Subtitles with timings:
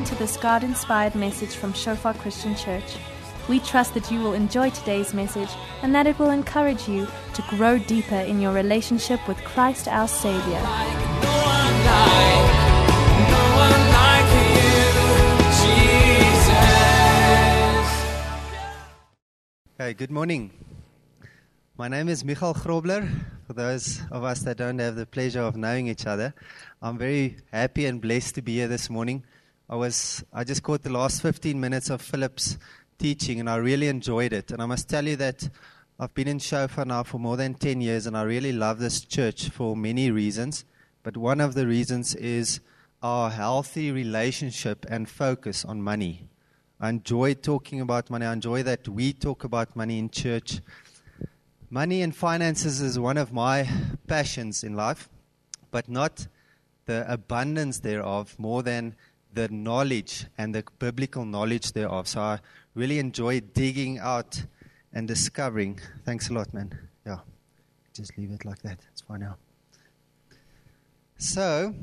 [0.00, 2.96] Welcome to this God inspired message from Shofar Christian Church.
[3.50, 5.50] We trust that you will enjoy today's message
[5.82, 10.08] and that it will encourage you to grow deeper in your relationship with Christ our
[10.08, 10.58] Savior.
[19.76, 20.50] Hey, good morning.
[21.76, 23.06] My name is Michael Grobler.
[23.46, 26.32] For those of us that don't have the pleasure of knowing each other,
[26.80, 29.24] I'm very happy and blessed to be here this morning.
[29.70, 32.58] I was I just caught the last 15 minutes of Philip's
[32.98, 34.50] teaching and I really enjoyed it.
[34.50, 35.48] And I must tell you that
[35.96, 39.00] I've been in Shofar now for more than 10 years and I really love this
[39.00, 40.64] church for many reasons.
[41.04, 42.58] But one of the reasons is
[43.00, 46.26] our healthy relationship and focus on money.
[46.80, 48.26] I enjoy talking about money.
[48.26, 50.62] I enjoy that we talk about money in church.
[51.70, 53.68] Money and finances is one of my
[54.08, 55.08] passions in life,
[55.70, 56.26] but not
[56.86, 58.96] the abundance thereof more than
[59.32, 62.08] the knowledge and the biblical knowledge thereof.
[62.08, 62.38] So I
[62.74, 64.44] really enjoy digging out
[64.92, 65.80] and discovering.
[66.04, 66.76] Thanks a lot, man.
[67.06, 67.18] Yeah,
[67.94, 68.78] just leave it like that.
[68.92, 69.36] It's fine now.
[71.16, 71.74] So,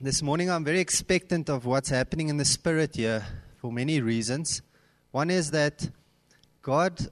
[0.00, 3.26] this morning I'm very expectant of what's happening in the spirit here
[3.58, 4.62] for many reasons.
[5.10, 5.90] One is that
[6.62, 7.08] God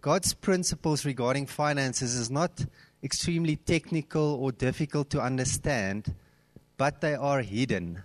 [0.00, 2.66] God's principles regarding finances is not
[3.02, 6.14] extremely technical or difficult to understand,
[6.76, 8.02] but they are hidden.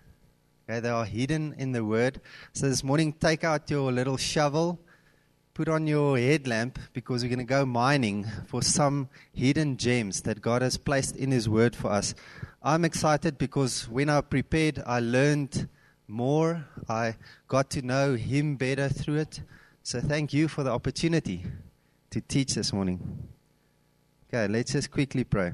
[0.69, 2.21] Okay, they are hidden in the Word.
[2.53, 4.79] So this morning, take out your little shovel,
[5.55, 10.43] put on your headlamp, because we're going to go mining for some hidden gems that
[10.43, 12.13] God has placed in His Word for us.
[12.61, 15.67] I'm excited because when I prepared, I learned
[16.07, 16.67] more.
[16.87, 17.15] I
[17.47, 19.41] got to know Him better through it.
[19.81, 21.45] So thank you for the opportunity
[22.11, 23.27] to teach this morning.
[24.31, 25.51] Okay, let's just quickly pray.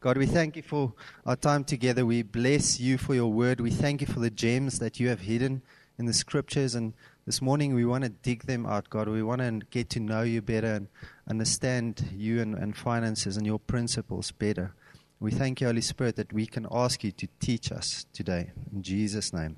[0.00, 0.92] God, we thank you for
[1.26, 2.06] our time together.
[2.06, 3.60] We bless you for your word.
[3.60, 5.60] We thank you for the gems that you have hidden
[5.98, 6.76] in the scriptures.
[6.76, 6.94] And
[7.26, 9.08] this morning we want to dig them out, God.
[9.08, 10.88] We want to get to know you better and
[11.28, 14.72] understand you and, and finances and your principles better.
[15.18, 18.52] We thank you, Holy Spirit, that we can ask you to teach us today.
[18.72, 19.56] In Jesus' name.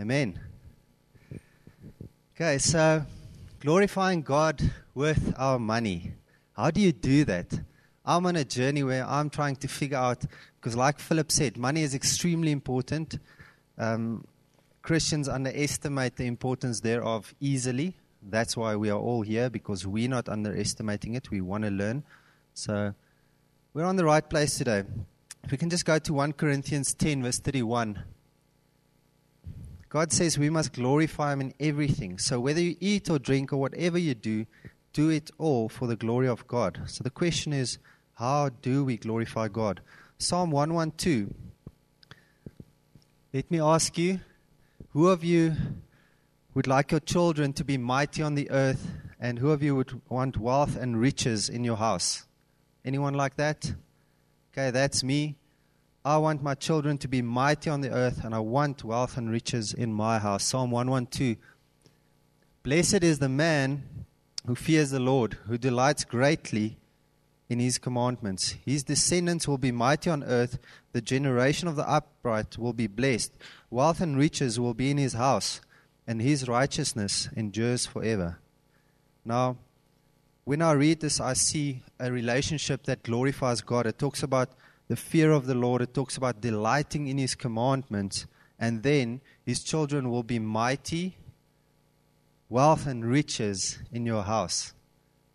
[0.00, 0.40] Amen.
[2.34, 3.04] Okay, so
[3.60, 6.14] glorifying God with our money.
[6.54, 7.60] How do you do that?
[8.06, 10.24] I'm on a journey where I'm trying to figure out,
[10.60, 13.18] because like Philip said, money is extremely important.
[13.76, 14.24] Um,
[14.82, 17.94] Christians underestimate the importance thereof easily.
[18.22, 21.32] That's why we are all here, because we're not underestimating it.
[21.32, 22.04] We want to learn.
[22.54, 22.94] So
[23.74, 24.84] we're on the right place today.
[25.42, 28.04] If we can just go to 1 Corinthians 10, verse 31.
[29.88, 32.18] God says we must glorify Him in everything.
[32.18, 34.46] So whether you eat or drink or whatever you do,
[34.92, 36.82] do it all for the glory of God.
[36.86, 37.78] So the question is,
[38.16, 39.82] how do we glorify God?
[40.16, 41.28] Psalm 112.
[43.34, 44.20] Let me ask you,
[44.92, 45.54] who of you
[46.54, 48.90] would like your children to be mighty on the earth,
[49.20, 52.24] and who of you would want wealth and riches in your house?
[52.86, 53.74] Anyone like that?
[54.50, 55.36] Okay, that's me.
[56.02, 59.30] I want my children to be mighty on the earth, and I want wealth and
[59.30, 60.44] riches in my house.
[60.44, 61.36] Psalm 112.
[62.62, 63.84] Blessed is the man
[64.46, 66.78] who fears the Lord, who delights greatly
[67.48, 68.56] in his commandments.
[68.64, 70.58] His descendants will be mighty on earth.
[70.92, 73.32] The generation of the upright will be blessed.
[73.70, 75.60] Wealth and riches will be in his house,
[76.06, 78.38] and his righteousness endures forever.
[79.24, 79.56] Now,
[80.44, 83.86] when I read this, I see a relationship that glorifies God.
[83.86, 84.50] It talks about
[84.86, 85.82] the fear of the Lord.
[85.82, 88.26] It talks about delighting in His commandments.
[88.56, 91.16] And then His children will be mighty,
[92.48, 94.72] wealth and riches in your house.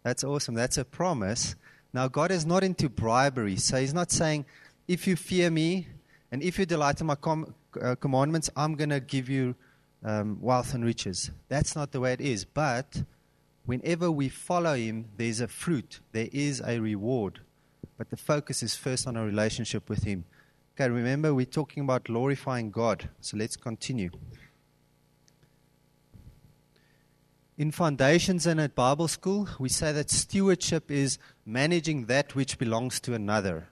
[0.04, 0.56] That's awesome.
[0.56, 1.56] That's a promise.
[1.94, 3.57] Now, God is not into bribery.
[3.57, 4.46] So He's not saying,
[4.88, 5.88] if you fear me
[6.31, 9.56] and if you delight in my com- uh, commandments, I'm going to give you
[10.03, 11.31] um, wealth and riches.
[11.50, 12.46] That's not the way it is.
[12.46, 13.03] But
[13.66, 17.42] whenever we follow Him, there's a fruit, there is a reward
[18.01, 20.25] but the focus is first on our relationship with Him.
[20.74, 23.10] Okay, remember, we're talking about glorifying God.
[23.19, 24.10] So let's continue.
[27.62, 33.00] In foundations and at Bible school, we say that stewardship is managing that which belongs
[33.02, 33.68] to another.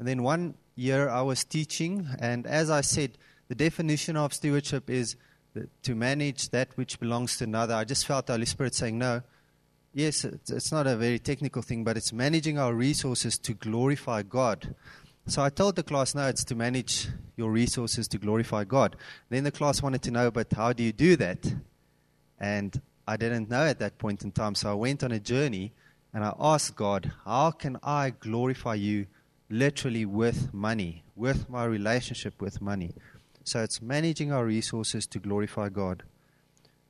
[0.00, 4.90] And then one year I was teaching, and as I said, the definition of stewardship
[4.90, 5.14] is
[5.84, 7.74] to manage that which belongs to another.
[7.74, 9.22] I just felt the Holy Spirit saying, No,
[9.94, 14.74] yes, it's not a very technical thing, but it's managing our resources to glorify God.
[15.26, 17.06] So I told the class, no, it's to manage
[17.36, 18.96] your resources to glorify God.
[19.28, 21.54] Then the class wanted to know, but how do you do that?
[22.40, 22.80] And
[23.10, 24.54] I didn't know at that point in time.
[24.54, 25.72] So I went on a journey
[26.14, 29.08] and I asked God, how can I glorify you
[29.48, 32.92] literally with money, with my relationship with money?
[33.42, 36.04] So it's managing our resources to glorify God.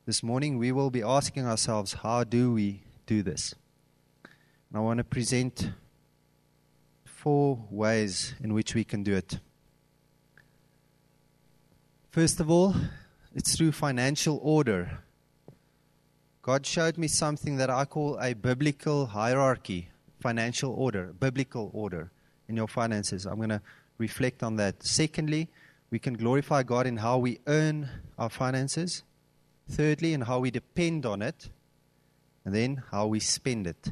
[0.05, 3.55] This morning we will be asking ourselves, how do we do this?
[4.23, 5.71] And I want to present
[7.03, 9.39] four ways in which we can do it.
[12.11, 12.75] First of all,
[13.33, 14.99] it's through financial order.
[16.41, 19.89] God showed me something that I call a biblical hierarchy,
[20.19, 22.11] financial order, biblical order
[22.47, 23.25] in your finances.
[23.27, 23.61] I'm going to
[23.99, 24.81] reflect on that.
[24.83, 25.49] Secondly,
[25.91, 29.03] we can glorify God in how we earn our finances.
[29.69, 31.49] Thirdly, in how we depend on it.
[32.43, 33.91] And then how we spend it.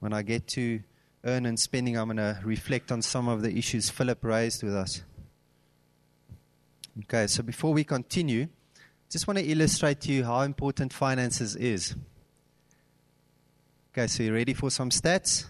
[0.00, 0.80] When I get to
[1.24, 4.74] earn and spending, I'm going to reflect on some of the issues Philip raised with
[4.74, 5.02] us.
[7.02, 8.48] Okay, so before we continue,
[9.10, 11.94] just want to illustrate to you how important finances is.
[13.92, 15.46] Okay, so you ready for some stats?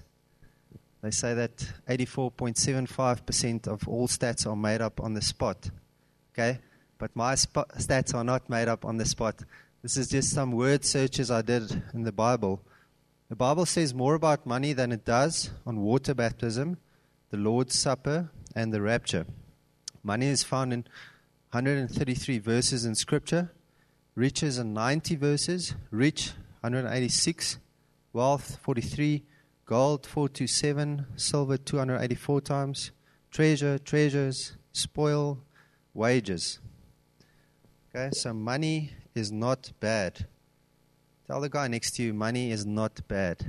[1.03, 1.57] They say that
[1.89, 5.71] 84.75% of all stats are made up on the spot.
[6.33, 6.59] Okay,
[6.99, 9.43] but my sp- stats are not made up on the spot.
[9.83, 12.61] This is just some word searches I did in the Bible.
[13.29, 16.77] The Bible says more about money than it does on water baptism,
[17.31, 19.27] the Lord's Supper, and the rapture.
[20.03, 20.87] Money is found in
[21.57, 23.51] 133 verses in Scripture,
[24.15, 27.57] riches in 90 verses, rich 186,
[28.13, 29.25] wealth 43,
[29.65, 32.91] gold 427, silver 284 times,
[33.31, 35.39] treasure, treasures, spoil,
[35.95, 36.59] wages.
[37.89, 40.27] Okay, so money is not bad.
[41.27, 43.43] Tell the guy next to you, money is not bad.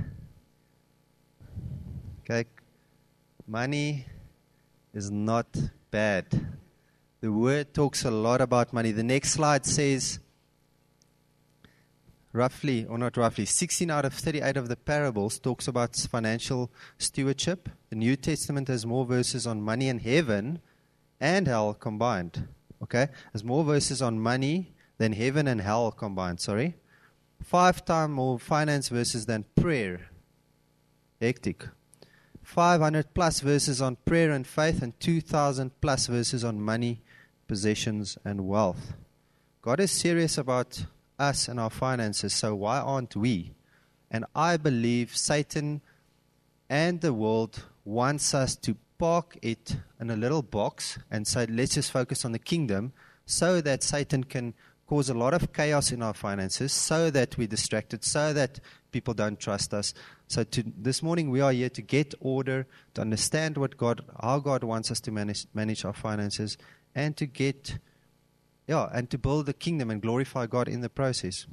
[2.20, 2.48] Okay,
[3.46, 4.06] money
[4.94, 5.54] is not
[5.90, 6.56] bad.
[7.20, 8.92] The word talks a lot about money.
[8.92, 10.20] The next slide says
[12.32, 17.68] roughly, or not roughly, 16 out of 38 of the parables talks about financial stewardship.
[17.90, 20.60] The New Testament has more verses on money and heaven
[21.20, 22.46] and hell combined.
[22.82, 23.08] Okay?
[23.32, 26.76] There's more verses on money than heaven and hell combined, sorry.
[27.42, 30.08] Five times more finance verses than prayer.
[31.20, 31.66] Hectic.
[32.48, 37.02] 500 plus verses on prayer and faith, and 2,000 plus verses on money
[37.46, 38.94] possessions, and wealth.
[39.60, 40.86] God is serious about
[41.18, 43.52] us and our finances, so why aren't we?
[44.10, 45.82] And I believe Satan
[46.70, 51.74] and the world wants us to park it in a little box and say, let's
[51.74, 52.94] just focus on the kingdom
[53.26, 54.54] so that Satan can
[54.86, 58.58] cause a lot of chaos in our finances, so that we're distracted, so that
[58.90, 59.92] people don't trust us.
[60.28, 64.40] So to, this morning we are here to get order, to understand what God, how
[64.40, 66.58] God wants us to manage, manage our finances,
[66.94, 67.78] and to get,
[68.66, 71.46] yeah, and to build the kingdom and glorify God in the process.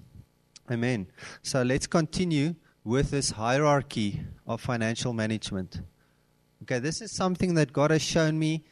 [0.70, 1.08] Amen.
[1.42, 5.80] So let's continue with this hierarchy of financial management.
[6.64, 8.66] Okay, this is something that God has shown me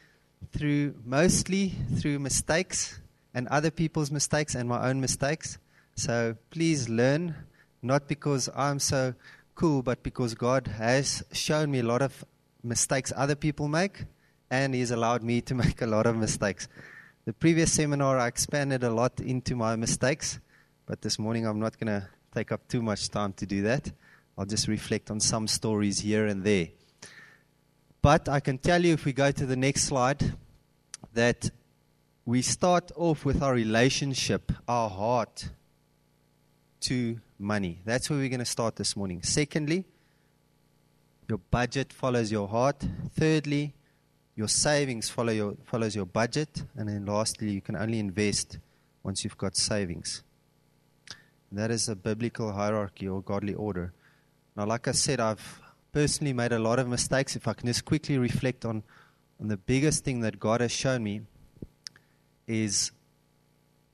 [0.52, 3.00] through mostly through mistakes
[3.32, 5.56] and other people's mistakes and my own mistakes.
[5.96, 7.34] So please learn,
[7.80, 9.14] not because I'm so
[9.54, 12.24] cool, but because God has shown me a lot of
[12.62, 14.04] mistakes other people make
[14.50, 16.68] and He's allowed me to make a lot of mistakes.
[17.24, 20.38] The previous seminar, I expanded a lot into my mistakes,
[20.86, 23.90] but this morning I'm not going to take up too much time to do that.
[24.36, 26.68] I'll just reflect on some stories here and there.
[28.02, 30.34] But I can tell you, if we go to the next slide,
[31.14, 31.50] that
[32.26, 35.48] we start off with our relationship, our heart
[36.80, 37.80] to money.
[37.84, 39.22] That's where we're going to start this morning.
[39.22, 39.84] Secondly,
[41.28, 42.84] your budget follows your heart.
[43.14, 43.74] Thirdly,
[44.36, 46.64] your savings follow your, follows your budget.
[46.76, 48.58] And then lastly, you can only invest
[49.02, 50.22] once you've got savings.
[51.50, 53.92] And that is a biblical hierarchy or godly order.
[54.56, 55.60] Now, like I said, I've
[55.92, 57.36] personally made a lot of mistakes.
[57.36, 58.82] If I can just quickly reflect on,
[59.40, 61.22] on the biggest thing that God has shown me
[62.46, 62.90] is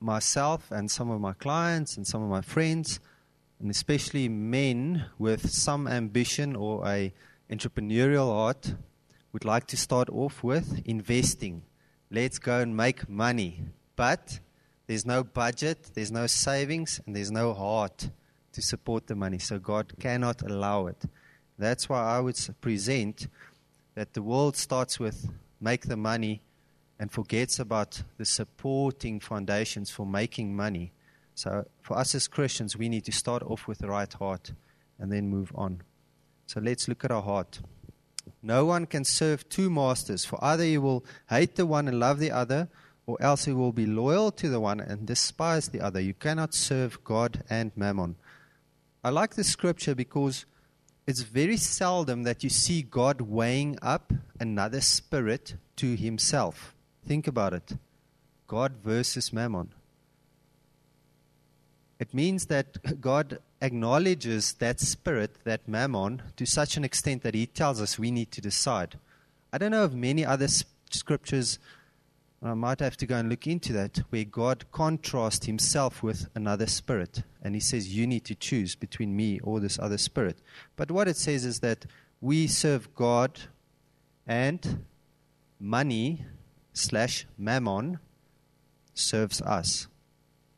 [0.00, 2.98] myself and some of my clients and some of my friends,
[3.60, 7.12] and especially men with some ambition or a
[7.50, 8.74] entrepreneurial heart
[9.32, 11.62] would like to start off with investing.
[12.10, 13.60] Let's go and make money.
[13.96, 14.40] But
[14.86, 18.08] there's no budget, there's no savings, and there's no heart
[18.52, 19.38] to support the money.
[19.38, 21.04] So God cannot allow it.
[21.58, 23.28] That's why I would present
[23.94, 26.40] that the world starts with make the money
[26.98, 30.92] and forgets about the supporting foundations for making money.
[31.40, 34.52] So for us as Christians, we need to start off with the right heart
[34.98, 35.80] and then move on.
[36.44, 37.60] So let's look at our heart.
[38.42, 42.18] No one can serve two masters, for either he will hate the one and love
[42.18, 42.68] the other,
[43.06, 45.98] or else he will be loyal to the one and despise the other.
[45.98, 48.16] You cannot serve God and mammon.
[49.02, 50.44] I like this scripture because
[51.06, 56.74] it's very seldom that you see God weighing up another spirit to himself.
[57.06, 57.72] Think about it.
[58.46, 59.72] God versus mammon.
[62.00, 67.46] It means that God acknowledges that spirit, that mammon, to such an extent that He
[67.46, 68.98] tells us we need to decide.
[69.52, 70.48] I don't know of many other
[70.90, 71.58] scriptures,
[72.42, 76.66] I might have to go and look into that, where God contrasts Himself with another
[76.66, 77.22] spirit.
[77.42, 80.38] And He says, You need to choose between me or this other spirit.
[80.76, 81.84] But what it says is that
[82.22, 83.38] we serve God
[84.26, 84.86] and
[85.58, 86.24] money
[86.72, 87.98] slash mammon
[88.94, 89.86] serves us.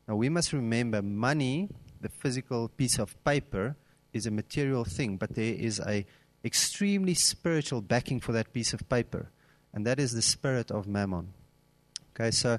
[0.09, 1.69] Now we must remember money,
[2.01, 3.77] the physical piece of paper,
[4.13, 6.05] is a material thing, but there is a
[6.45, 9.31] extremely spiritual backing for that piece of paper,
[9.73, 11.33] and that is the spirit of mammon.
[12.15, 12.59] Okay, so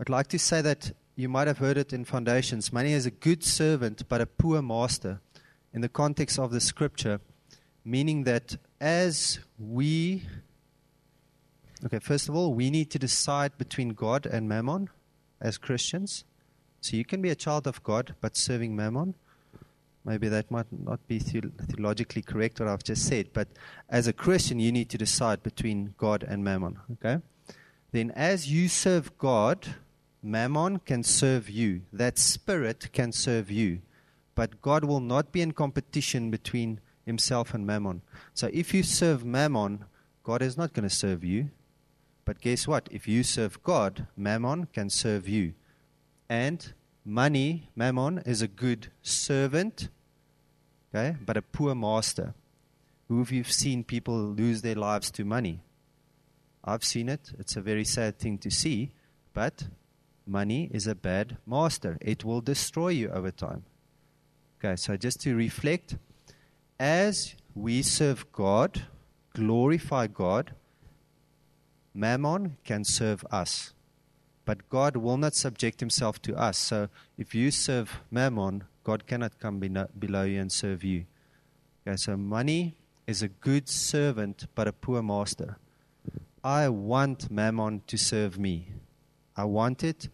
[0.00, 2.72] I'd like to say that you might have heard it in foundations.
[2.72, 5.20] Money is a good servant, but a poor master.
[5.74, 7.20] In the context of the scripture,
[7.84, 10.22] meaning that as we
[11.84, 14.88] Okay, first of all, we need to decide between God and mammon
[15.40, 16.24] as Christians.
[16.88, 19.14] So you can be a child of God but serving mammon.
[20.06, 23.46] Maybe that might not be theologically correct what I've just said, but
[23.90, 26.78] as a Christian, you need to decide between God and mammon.
[26.92, 27.20] Okay?
[27.92, 29.66] Then, as you serve God,
[30.22, 31.82] mammon can serve you.
[31.92, 33.82] That spirit can serve you.
[34.34, 38.00] But God will not be in competition between himself and mammon.
[38.32, 39.84] So, if you serve mammon,
[40.24, 41.50] God is not going to serve you.
[42.24, 42.88] But guess what?
[42.90, 45.52] If you serve God, mammon can serve you.
[46.30, 46.72] And
[47.08, 49.88] money, mammon, is a good servant,
[50.94, 52.34] okay, but a poor master.
[53.08, 55.62] Who have you seen people lose their lives to money?
[56.62, 57.32] I've seen it.
[57.38, 58.92] It's a very sad thing to see,
[59.32, 59.68] but
[60.26, 61.96] money is a bad master.
[62.02, 63.64] It will destroy you over time.
[64.58, 65.96] Okay, so just to reflect,
[66.78, 68.82] as we serve God,
[69.34, 70.52] glorify God,
[71.94, 73.72] Mammon can serve us,
[74.48, 76.56] but God will not subject himself to us.
[76.56, 76.88] So
[77.18, 81.04] if you serve Mammon, God cannot come below you and serve you.
[81.86, 82.74] Okay, so money
[83.06, 85.58] is a good servant, but a poor master.
[86.42, 88.72] I want Mammon to serve me.
[89.36, 90.08] I want it.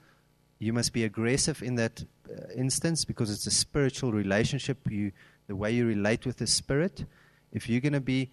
[0.59, 4.79] You must be aggressive in that uh, instance because it's a spiritual relationship.
[4.91, 5.13] You,
[5.47, 7.05] the way you relate with the Spirit.
[7.53, 8.33] If you're going to be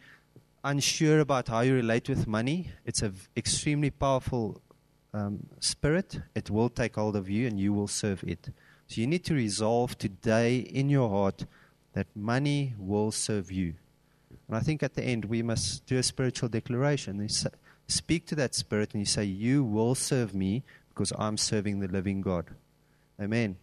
[0.64, 4.64] unsure about how you relate with money, it's an extremely powerful
[5.14, 6.20] um, spirit.
[6.36, 8.50] It will take hold of you and you will serve it.
[8.88, 11.46] So you need to resolve today in your heart
[11.94, 13.74] that money will serve you.
[14.48, 17.22] And I think at the end we must do a spiritual declaration.
[17.22, 17.50] You say,
[17.88, 21.88] speak to that spirit and you say, You will serve me because I'm serving the
[21.88, 22.48] living God.
[23.22, 23.58] Amen.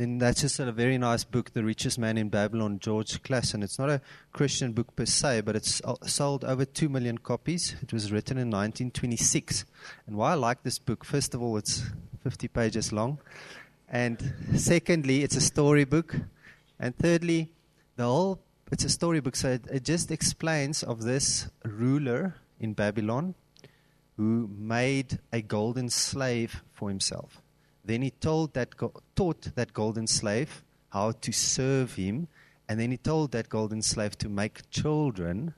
[0.00, 3.64] And that's just a very nice book, The Richest Man in Babylon, George Clason.
[3.64, 4.00] It's not a
[4.32, 7.74] Christian book per se, but it's uh, sold over 2 million copies.
[7.82, 9.64] It was written in 1926.
[10.06, 11.82] And why I like this book, first of all, it's
[12.22, 13.18] 50 pages long.
[13.88, 16.14] And secondly, it's a storybook.
[16.78, 17.50] And thirdly,
[17.96, 18.40] the whole
[18.70, 23.34] it's a storybook, so it, it just explains of this ruler in Babylon
[24.16, 27.40] who made a golden slave for himself.
[27.88, 28.74] Then he told that,
[29.16, 32.28] taught that golden slave how to serve him.
[32.68, 35.54] And then he told that golden slave to make children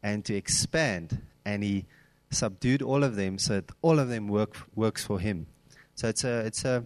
[0.00, 1.20] and to expand.
[1.44, 1.86] And he
[2.30, 5.48] subdued all of them so that all of them work, works for him.
[5.96, 6.84] So it's a, it's a,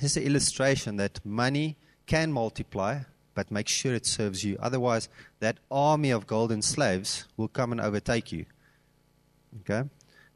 [0.00, 3.02] just an illustration that money can multiply,
[3.34, 4.56] but make sure it serves you.
[4.58, 8.46] Otherwise, that army of golden slaves will come and overtake you.
[9.60, 9.88] Okay?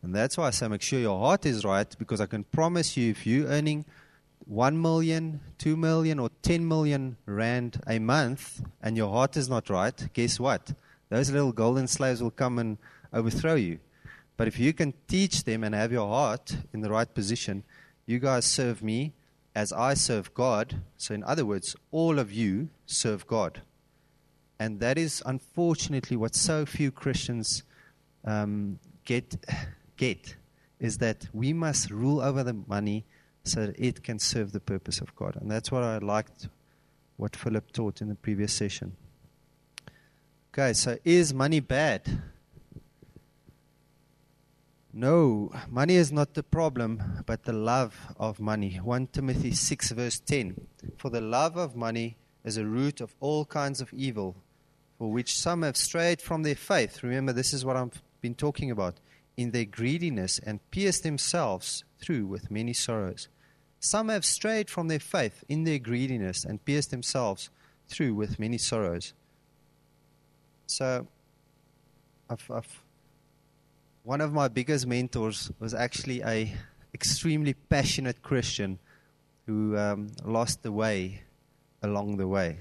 [0.03, 2.97] And that's why I say make sure your heart is right because I can promise
[2.97, 3.85] you if you're earning
[4.47, 9.69] 1 million, 2 million, or 10 million rand a month and your heart is not
[9.69, 10.73] right, guess what?
[11.11, 12.79] Those little golden slaves will come and
[13.13, 13.79] overthrow you.
[14.37, 17.63] But if you can teach them and have your heart in the right position,
[18.07, 19.13] you guys serve me
[19.55, 20.83] as I serve God.
[20.97, 23.61] So, in other words, all of you serve God.
[24.59, 27.65] And that is unfortunately what so few Christians
[28.25, 29.37] um, get
[30.01, 30.35] get
[30.79, 33.05] is that we must rule over the money
[33.45, 35.37] so that it can serve the purpose of God.
[35.37, 36.49] And that's what I liked
[37.19, 38.97] what Philip taught in the previous session.
[40.53, 42.23] Okay, so is money bad?
[44.93, 48.81] No, money is not the problem, but the love of money.
[48.83, 50.67] 1 Timothy 6, verse 10.
[50.97, 54.35] For the love of money is a root of all kinds of evil,
[54.99, 57.03] for which some have strayed from their faith.
[57.03, 58.99] Remember, this is what I've been talking about
[59.41, 63.29] in their greediness and pierced themselves through with many sorrows.
[63.79, 67.49] Some have strayed from their faith in their greediness and pierced themselves
[67.89, 69.15] through with many sorrows.
[70.67, 71.07] So,
[72.29, 72.83] I've, I've
[74.03, 76.53] one of my biggest mentors was actually a
[76.93, 78.79] extremely passionate Christian
[79.47, 81.23] who um, lost the way
[81.83, 82.59] along the way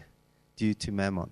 [0.56, 1.30] due to mammon.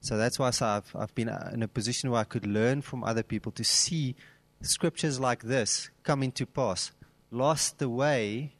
[0.00, 3.22] So that's why I've, I've been in a position where I could learn from other
[3.22, 4.16] people to see
[4.62, 6.92] scriptures like this come into pass.
[7.30, 8.54] Lost the way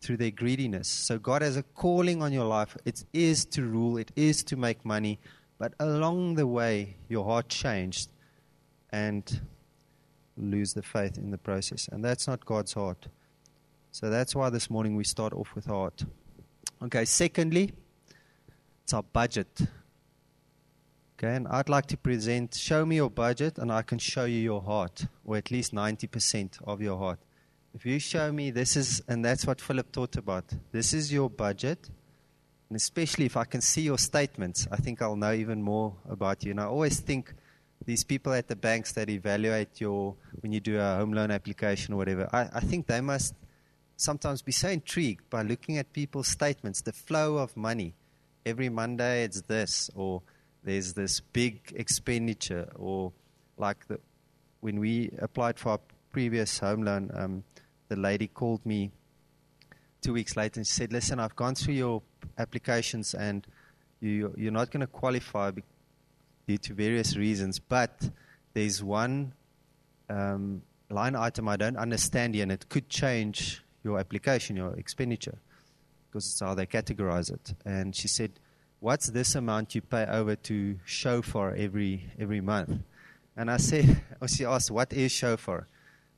[0.00, 0.88] through their greediness.
[0.88, 2.76] So God has a calling on your life.
[2.84, 5.18] It is to rule, it is to make money,
[5.58, 8.10] but along the way, your heart changed
[8.90, 9.40] and
[10.36, 11.88] lose the faith in the process.
[11.90, 13.08] And that's not God's heart.
[13.90, 16.04] So that's why this morning we start off with heart.
[16.82, 17.72] Okay, secondly,
[18.84, 19.48] it's our budget.
[21.18, 24.38] Okay, and I'd like to present show me your budget and I can show you
[24.38, 27.18] your heart, or at least 90% of your heart.
[27.74, 31.30] If you show me this is, and that's what Philip taught about, this is your
[31.30, 31.88] budget,
[32.68, 36.44] and especially if I can see your statements, I think I'll know even more about
[36.44, 36.50] you.
[36.50, 37.32] And I always think
[37.86, 41.94] these people at the banks that evaluate your, when you do a home loan application
[41.94, 43.34] or whatever, I, I think they must
[43.96, 47.94] sometimes be so intrigued by looking at people's statements, the flow of money.
[48.44, 50.20] Every Monday it's this, or
[50.66, 53.12] there's this big expenditure, or
[53.56, 54.00] like the,
[54.60, 55.80] when we applied for our
[56.10, 57.44] previous home loan, um,
[57.88, 58.90] the lady called me
[60.02, 62.02] two weeks later and she said, "Listen, I've gone through your
[62.36, 63.46] applications and
[64.00, 65.52] you, you're not going to qualify
[66.48, 68.10] due to various reasons, but
[68.52, 69.34] there's one
[70.10, 75.38] um, line item I don't understand and it could change your application, your expenditure,
[76.08, 78.32] because it's how they categorize it." And she said
[78.80, 82.80] what's this amount you pay over to Shofar every every month?
[83.36, 85.66] And I said, or she asked, what is Shofar?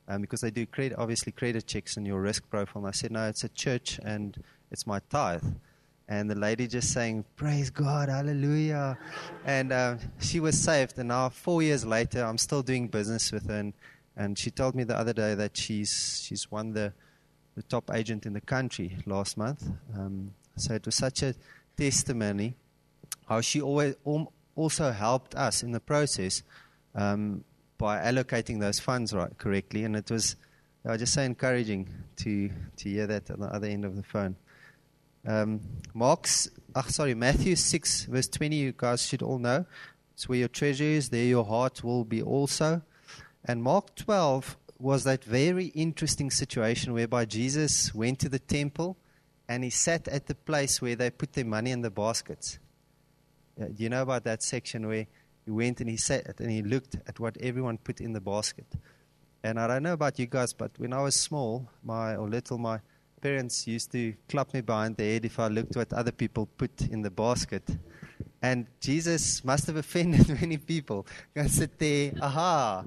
[0.07, 2.83] Um, because they do credit, obviously credit checks on your risk profile.
[2.83, 5.43] And I said, no, it's a church and it's my tithe.
[6.07, 8.97] And the lady just saying, praise God, hallelujah.
[9.45, 10.97] And uh, she was saved.
[10.97, 13.57] And now, four years later, I'm still doing business with her.
[13.57, 13.73] And,
[14.17, 16.93] and she told me the other day that she's, she's won the,
[17.55, 19.63] the top agent in the country last month.
[19.95, 21.35] Um, so it was such a
[21.79, 22.53] testimony,
[23.29, 23.95] how she always
[24.55, 26.43] also helped us in the process
[26.93, 27.43] um,
[27.77, 30.35] by allocating those funds right correctly, and it was
[30.85, 31.87] uh, just so encouraging
[32.17, 34.35] to to hear that on the other end of the phone.
[35.25, 35.61] Um,
[35.93, 38.57] Mark's, oh, sorry, Matthew six verse twenty.
[38.57, 39.65] You guys should all know.
[40.13, 42.81] It's where your treasure is, there your heart will be also.
[43.45, 48.97] And Mark twelve was that very interesting situation whereby Jesus went to the temple
[49.49, 52.59] and he sat at the place where they put their money in the baskets.
[53.59, 55.07] Uh, do you know about that section where
[55.43, 58.67] he went and he sat and he looked at what everyone put in the basket?
[59.43, 62.59] And I don't know about you guys, but when I was small, my or little,
[62.59, 62.79] my
[63.21, 66.81] parents used to clap me behind the head if I looked what other people put
[66.81, 67.63] in the basket.
[68.43, 71.07] And Jesus must have offended many people.
[71.35, 72.85] I sit there, aha,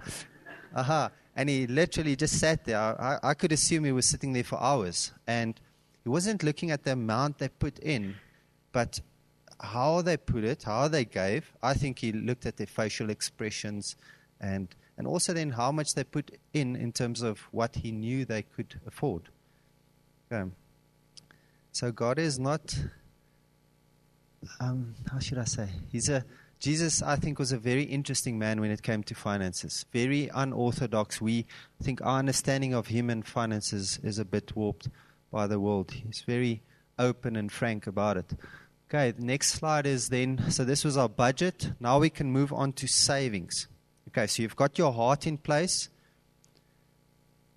[0.77, 1.11] aha.
[1.35, 2.79] And he literally just sat there.
[2.79, 5.13] I, I could assume he was sitting there for hours.
[5.27, 5.59] And
[6.03, 8.17] he wasn't looking at the amount they put in,
[8.73, 9.01] but
[9.61, 11.53] how they put it, how they gave.
[11.63, 13.97] I think he looked at their facial expressions
[14.41, 18.25] and, and also then how much they put in in terms of what he knew
[18.25, 19.29] they could afford.
[20.31, 20.51] Okay.
[21.71, 22.77] So God is not,
[24.61, 25.69] um, how should I say?
[25.91, 26.25] He's a,
[26.59, 29.85] Jesus, I think, was a very interesting man when it came to finances.
[29.93, 31.21] Very unorthodox.
[31.21, 31.47] We
[31.83, 34.89] think our understanding of him and finances is a bit warped
[35.33, 35.91] by the world.
[35.91, 36.63] He's very
[36.99, 38.35] open and frank about it.
[38.89, 41.73] Okay, the next slide is then so this was our budget.
[41.81, 43.67] Now we can move on to savings.
[44.09, 45.89] Okay, so you've got your heart in place.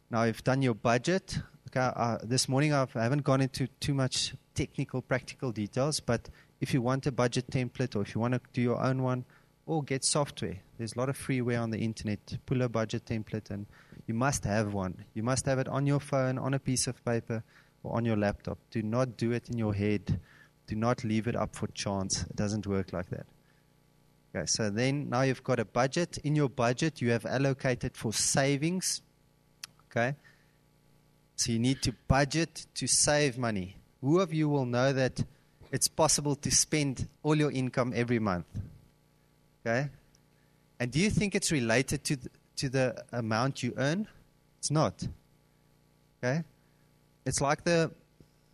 [0.09, 1.39] Now you've done your budget.
[1.69, 6.29] Okay, uh, this morning I've, I haven't gone into too much technical, practical details, but
[6.61, 9.25] if you want a budget template or if you want to do your own one,
[9.65, 10.57] or get software.
[10.77, 12.37] There's a lot of freeware on the internet.
[12.45, 13.65] Pull a budget template, and
[14.07, 15.05] you must have one.
[15.13, 17.43] You must have it on your phone, on a piece of paper,
[17.85, 18.57] or on your laptop.
[18.71, 20.19] Do not do it in your head.
[20.67, 22.23] Do not leave it up for chance.
[22.23, 23.25] It doesn't work like that.
[24.35, 26.17] Okay, so then now you've got a budget.
[26.19, 29.01] In your budget, you have allocated for savings.
[29.89, 30.15] Okay?
[31.37, 33.77] So you need to budget to save money.
[34.01, 35.23] Who of you will know that
[35.71, 38.47] it's possible to spend all your income every month?
[39.65, 39.89] Okay?
[40.79, 44.07] And do you think it's related to the, to the amount you earn?
[44.59, 45.07] It's not.
[46.23, 46.43] Okay?
[47.25, 47.91] It's like the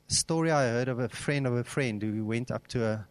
[0.08, 3.08] story I heard of a friend of a friend who went up to a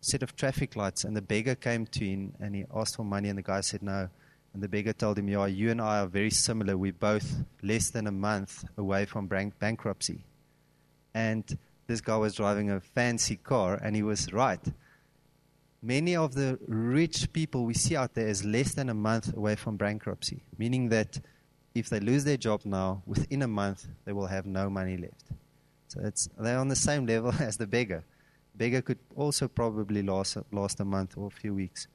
[0.00, 3.28] set of traffic lights and the beggar came to him and he asked for money
[3.28, 4.08] and the guy said no.
[4.52, 6.76] And the beggar told him, Yeah, you and I are very similar.
[6.76, 10.24] We're both less than a month away from bank- bankruptcy.
[11.14, 11.44] And
[11.86, 14.60] this guy was driving a fancy car and he was right.
[15.82, 19.54] many of the rich people we see out there is less than a month away
[19.54, 21.20] from bankruptcy, meaning that
[21.78, 25.24] if they lose their job now, within a month they will have no money left.
[25.88, 28.02] So it's, they're on the same level as the beggar.
[28.54, 31.86] Beggar could also probably last, last a month or a few weeks.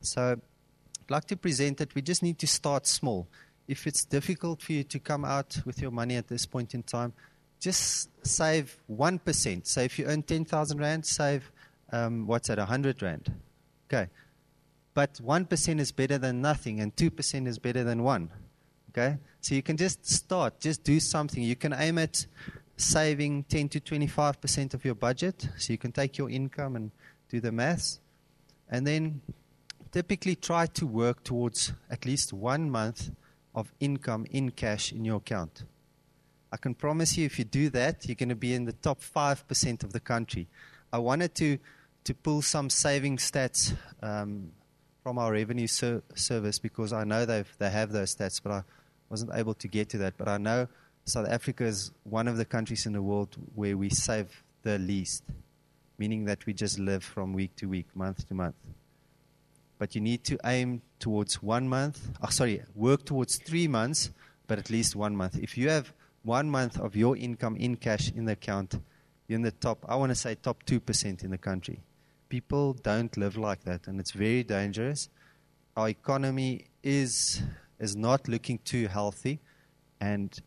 [0.00, 3.28] So I'd like to present that we just need to start small.
[3.68, 6.82] If it's difficult for you to come out with your money at this point in
[6.82, 7.12] time,
[7.60, 9.66] just save 1%.
[9.66, 11.52] So if you earn 10,000 Rand, save,
[11.92, 13.32] um, what's that, 100 Rand.
[13.86, 14.10] Okay.
[14.94, 18.30] But 1% is better than nothing, and 2% is better than 1.
[18.92, 19.18] Okay?
[19.40, 21.42] So you can just start, just do something.
[21.42, 22.26] You can aim at
[22.76, 25.48] saving 10 to 25% of your budget.
[25.58, 26.90] So you can take your income and
[27.28, 28.00] do the maths.
[28.68, 29.22] And then
[29.90, 33.10] typically try to work towards at least one month
[33.54, 35.64] of income in cash in your account.
[36.50, 39.00] I can promise you, if you do that, you're going to be in the top
[39.00, 40.48] 5% of the country.
[40.92, 41.58] I wanted to,
[42.04, 44.52] to pull some saving stats um,
[45.02, 48.62] from our revenue ser- service because I know they've, they have those stats, but I
[49.12, 50.14] wasn't able to get to that.
[50.16, 50.66] But I know
[51.04, 55.22] South Africa is one of the countries in the world where we save the least,
[55.98, 58.54] meaning that we just live from week to week, month to month.
[59.78, 64.10] But you need to aim towards one month, oh, sorry, work towards three months,
[64.46, 65.38] but at least one month.
[65.38, 68.80] If you have one month of your income in cash in the account,
[69.28, 71.80] you're in the top, I want to say top 2% in the country.
[72.30, 75.10] People don't live like that, and it's very dangerous.
[75.76, 77.42] Our economy is,
[77.82, 79.40] is not looking too healthy,
[80.00, 80.40] and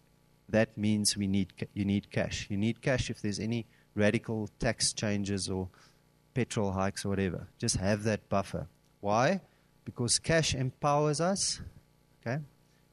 [0.47, 2.47] that means we need you need cash.
[2.49, 5.67] You need cash if there's any radical tax changes or
[6.33, 7.47] petrol hikes or whatever.
[7.59, 8.67] Just have that buffer.
[9.01, 9.41] Why?
[9.83, 11.59] Because cash empowers us.
[12.21, 12.41] Okay,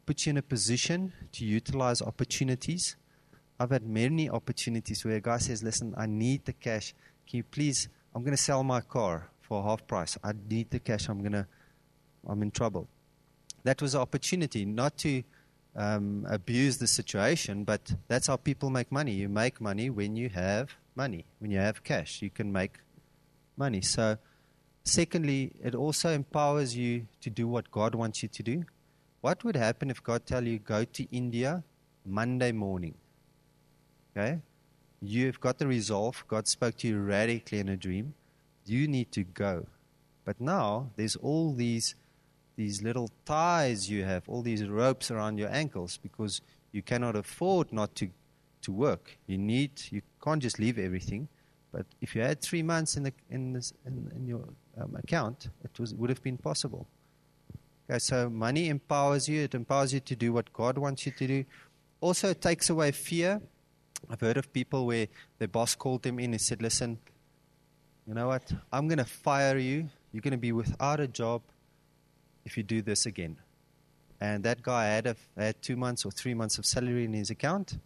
[0.07, 2.97] puts you in a position to utilize opportunities.
[3.61, 6.95] I've had many opportunities where a guy says, "Listen, I need the cash.
[7.29, 7.89] Can you please?
[8.13, 10.19] I'm going to sell my car for half price.
[10.25, 11.09] I need the cash.
[11.09, 11.47] I'm going to.
[12.27, 12.89] I'm in trouble."
[13.65, 15.23] That was an opportunity, not to
[15.77, 19.13] um, abuse the situation, but that's how people make money.
[19.13, 22.79] You make money when you have money, when you have cash, you can make
[23.57, 23.81] money.
[23.81, 24.19] So,
[24.85, 28.65] secondly, it also empowers you to do what God wants you to do.
[29.21, 31.63] What would happen if God tell you go to India
[32.05, 32.95] Monday morning?
[34.11, 34.41] Okay,
[35.01, 36.25] you've got the resolve.
[36.29, 38.15] God spoke to you radically in a dream.
[38.67, 39.67] You need to go,
[40.25, 41.95] but now there's all these
[42.57, 46.41] these little ties you have, all these ropes around your ankles because
[46.73, 48.11] you cannot afford not to,
[48.63, 49.19] to work.
[49.27, 51.29] You need, you can't just leave everything.
[51.73, 54.45] But if you had three months in, the, in, this, in, in your
[54.79, 56.87] um, account, it was, would have been possible.
[57.89, 59.43] Okay, so money empowers you.
[59.43, 61.45] It empowers you to do what God wants you to do.
[62.01, 63.41] Also, it takes away fear.
[64.11, 66.99] I've heard of people where their boss called them in and said, Listen,
[68.07, 68.53] you know what?
[68.73, 69.89] I'm going to fire you.
[70.13, 71.43] You're going to be without a job
[72.45, 73.37] if you do this again.
[74.21, 77.31] And that guy had, a, had two months or three months of salary in his
[77.31, 77.79] account,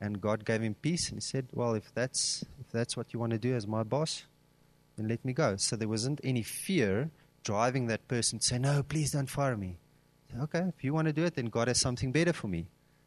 [0.00, 1.08] and God gave him peace.
[1.08, 3.82] And he said, "Well, if that's if that's what you want to do as my
[3.82, 4.24] boss,
[4.96, 7.10] then let me go." So there wasn't any fear
[7.42, 9.78] driving that person to say, "No, please don't fire me."
[10.40, 12.66] okay, if you want to do it, then God has something better for me.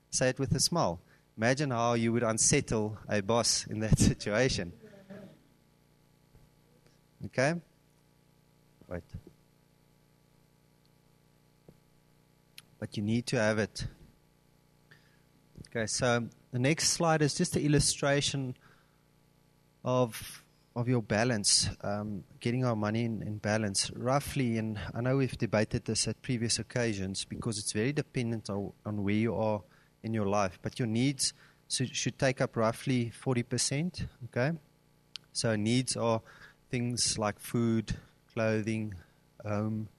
[0.09, 0.99] Say it with a smile.
[1.37, 4.73] Imagine how you would unsettle a boss in that situation.
[7.25, 7.53] Okay?
[8.87, 9.03] Wait.
[12.81, 13.85] But you need to have it.
[15.67, 18.57] Okay, so the next slide is just an illustration
[19.85, 23.91] of of your balance, um, getting our money in, in, balance.
[23.93, 28.71] Roughly, and I know we've debated this at previous occasions because it's very dependent on,
[28.85, 29.61] on where you are
[30.01, 31.33] in your life, but your needs
[31.67, 34.07] should take up roughly 40%.
[34.25, 34.57] Okay?
[35.33, 36.21] So, needs are
[36.69, 37.97] things like food,
[38.33, 38.93] clothing,
[39.45, 39.89] home,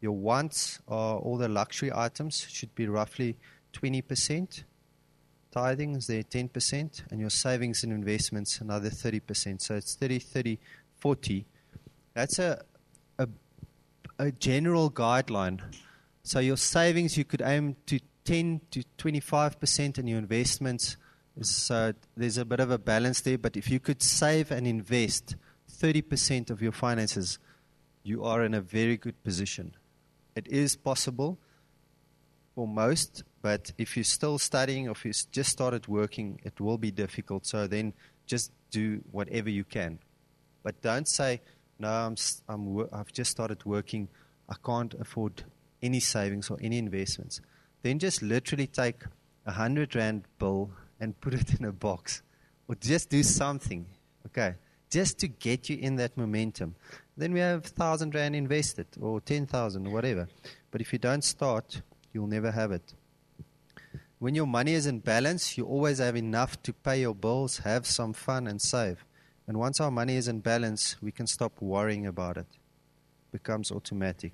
[0.00, 3.36] your wants are all the luxury items, should be roughly
[3.74, 4.64] 20%.
[5.52, 9.60] Tithing is there 10%, and your savings and investments another 30%.
[9.60, 10.58] So it's 30, 30,
[10.96, 11.44] 40.
[12.14, 12.62] That's a,
[13.18, 13.28] a,
[14.18, 15.60] a general guideline.
[16.22, 20.96] So your savings, you could aim to 10 to 25%, and your investments,
[21.70, 23.38] uh, there's a bit of a balance there.
[23.38, 25.36] But if you could save and invest
[25.70, 27.38] 30% of your finances,
[28.02, 29.74] you are in a very good position.
[30.34, 31.38] It is possible
[32.54, 36.78] for most, but if you're still studying or if you just started working, it will
[36.78, 37.46] be difficult.
[37.46, 37.92] So then
[38.26, 39.98] just do whatever you can.
[40.62, 41.40] But don't say,
[41.78, 42.16] no, I'm,
[42.48, 44.08] I'm, I've just started working.
[44.48, 45.44] I can't afford
[45.82, 47.40] any savings or any investments.
[47.82, 49.02] Then just literally take
[49.46, 52.22] a hundred rand bill and put it in a box,
[52.68, 53.86] or just do something.
[54.26, 54.54] Okay,
[54.90, 56.74] just to get you in that momentum.
[57.20, 60.26] Then we have 1,000 Rand invested or 10,000, whatever.
[60.70, 61.82] But if you don't start,
[62.14, 62.94] you'll never have it.
[64.18, 67.86] When your money is in balance, you always have enough to pay your bills, have
[67.86, 69.04] some fun, and save.
[69.46, 72.46] And once our money is in balance, we can stop worrying about it.
[72.48, 74.32] it becomes automatic.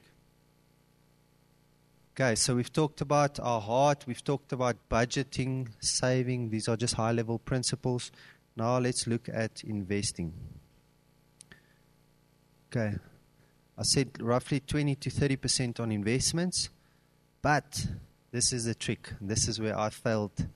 [2.14, 6.50] Okay, so we've talked about our heart, we've talked about budgeting, saving.
[6.50, 8.12] These are just high level principles.
[8.54, 10.32] Now let's look at investing.
[12.70, 12.96] Okay,
[13.78, 16.68] I said roughly 20 to 30% on investments,
[17.42, 17.86] but
[18.32, 19.12] this is the trick.
[19.20, 20.46] This is where I failed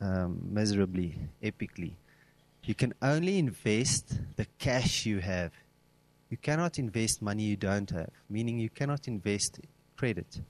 [0.00, 1.94] um, miserably, epically.
[2.64, 5.52] You can only invest the cash you have.
[6.30, 9.60] You cannot invest money you don't have, meaning you cannot invest
[9.96, 10.40] credit,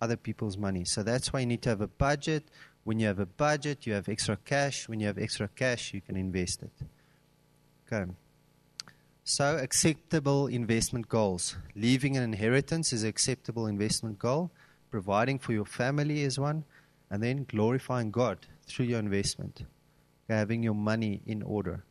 [0.00, 0.84] other people's money.
[0.86, 2.44] So that's why you need to have a budget.
[2.84, 4.88] When you have a budget, you have extra cash.
[4.88, 6.72] When you have extra cash, you can invest it.
[7.92, 8.10] Okay.
[9.28, 11.56] So, acceptable investment goals.
[11.74, 14.52] Leaving an inheritance is an acceptable investment goal.
[14.90, 16.64] Providing for your family is one.
[17.10, 19.64] And then glorifying God through your investment
[20.28, 21.84] having your money in order.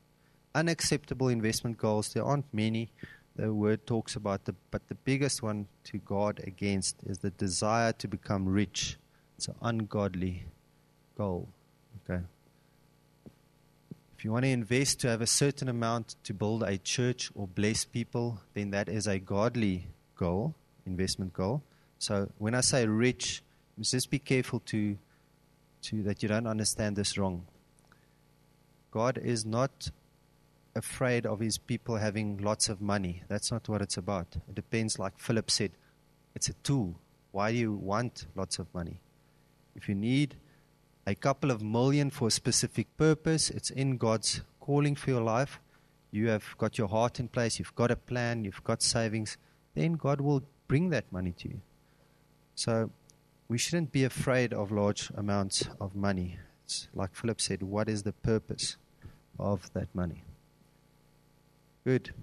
[0.53, 2.91] Unacceptable investment goals, there aren't many.
[3.35, 7.91] The word talks about the, but the biggest one to guard against is the desire
[7.93, 8.97] to become rich.
[9.37, 10.43] It's an ungodly
[11.17, 11.49] goal.
[12.09, 12.23] Okay.
[14.17, 17.47] If you want to invest to have a certain amount to build a church or
[17.47, 21.61] bless people, then that is a godly goal, investment goal.
[21.99, 23.43] So when I say rich,
[23.79, 24.97] just be careful to,
[25.83, 27.45] to that you don't understand this wrong.
[28.89, 29.91] God is not
[30.75, 33.23] afraid of his people having lots of money.
[33.27, 34.27] That's not what it's about.
[34.47, 35.71] It depends, like Philip said,
[36.35, 36.95] it's a tool.
[37.31, 39.01] Why do you want lots of money?
[39.75, 40.35] If you need
[41.07, 45.59] a couple of million for a specific purpose, it's in God's calling for your life.
[46.11, 49.37] You have got your heart in place, you've got a plan, you've got savings,
[49.73, 51.61] then God will bring that money to you.
[52.55, 52.89] So
[53.47, 56.39] we shouldn't be afraid of large amounts of money.
[56.63, 58.77] It's like Philip said, what is the purpose?
[59.39, 60.23] of that money.
[61.85, 62.13] Good.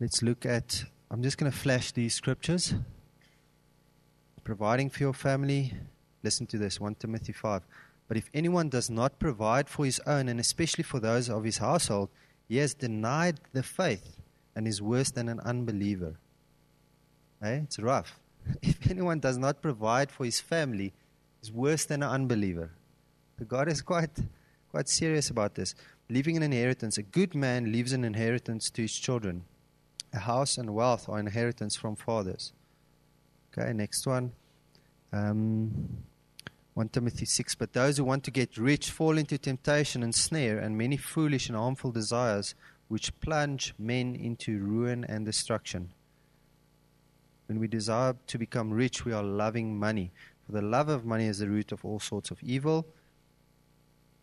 [0.00, 2.74] Let's look at, I'm just going to flash these scriptures.
[4.44, 5.74] Providing for your family,
[6.22, 7.62] listen to this 1 Timothy 5.
[8.08, 11.58] But if anyone does not provide for his own, and especially for those of his
[11.58, 12.08] household,
[12.48, 14.16] he has denied the faith
[14.56, 16.16] and is worse than an unbeliever.
[17.42, 17.60] Hey, eh?
[17.64, 18.18] It's rough.
[18.62, 20.94] If anyone does not provide for his family,
[21.42, 22.70] is worse than an unbeliever.
[23.46, 24.10] God is quite
[24.70, 25.74] quite serious about this.
[26.08, 26.98] Leaving an inheritance.
[26.98, 29.44] A good man leaves an inheritance to his children.
[30.12, 32.52] A house and wealth are inheritance from fathers.
[33.52, 34.32] Okay, next one.
[35.12, 36.04] Um,
[36.78, 37.56] 1 Timothy 6.
[37.56, 41.48] But those who want to get rich fall into temptation and snare and many foolish
[41.48, 42.54] and harmful desires
[42.86, 45.92] which plunge men into ruin and destruction.
[47.46, 50.12] When we desire to become rich, we are loving money.
[50.46, 52.86] For the love of money is the root of all sorts of evil.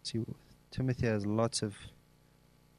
[0.04, 0.24] See,
[0.72, 1.76] Timothy has lots of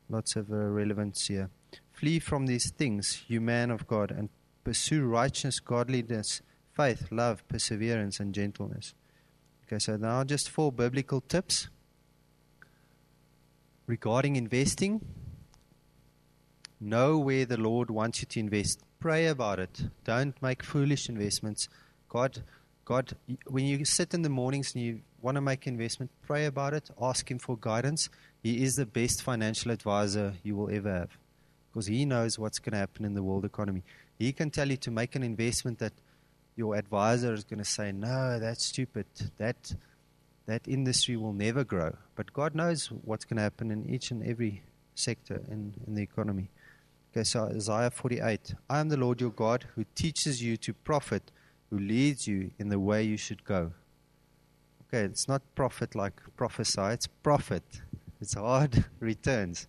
[0.08, 1.50] lots of uh, relevance here.
[1.92, 4.30] Flee from these things, you man of God, and
[4.64, 6.40] pursue righteousness, godliness,
[6.74, 8.94] faith, love, perseverance, and gentleness.
[9.66, 11.68] Okay, so now just four biblical tips
[13.88, 15.04] regarding investing.
[16.78, 18.84] Know where the Lord wants you to invest.
[19.00, 19.82] Pray about it.
[20.04, 21.68] Don't make foolish investments.
[22.08, 22.44] God,
[22.84, 23.16] God,
[23.48, 26.88] when you sit in the mornings and you want to make investment, pray about it,
[27.02, 28.08] ask Him for guidance.
[28.44, 31.18] He is the best financial advisor you will ever have
[31.72, 33.82] because He knows what's going to happen in the world economy.
[34.16, 35.92] He can tell you to make an investment that
[36.56, 39.06] your advisor is going to say, No, that's stupid.
[39.38, 39.74] That,
[40.46, 41.96] that industry will never grow.
[42.14, 44.62] But God knows what's going to happen in each and every
[44.94, 46.48] sector in, in the economy.
[47.12, 51.30] Okay, so Isaiah 48 I am the Lord your God who teaches you to profit,
[51.70, 53.72] who leads you in the way you should go.
[54.88, 57.64] Okay, it's not profit like prophesy, it's profit.
[58.20, 59.66] It's hard returns.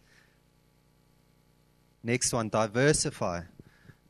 [2.03, 3.41] Next one, diversify.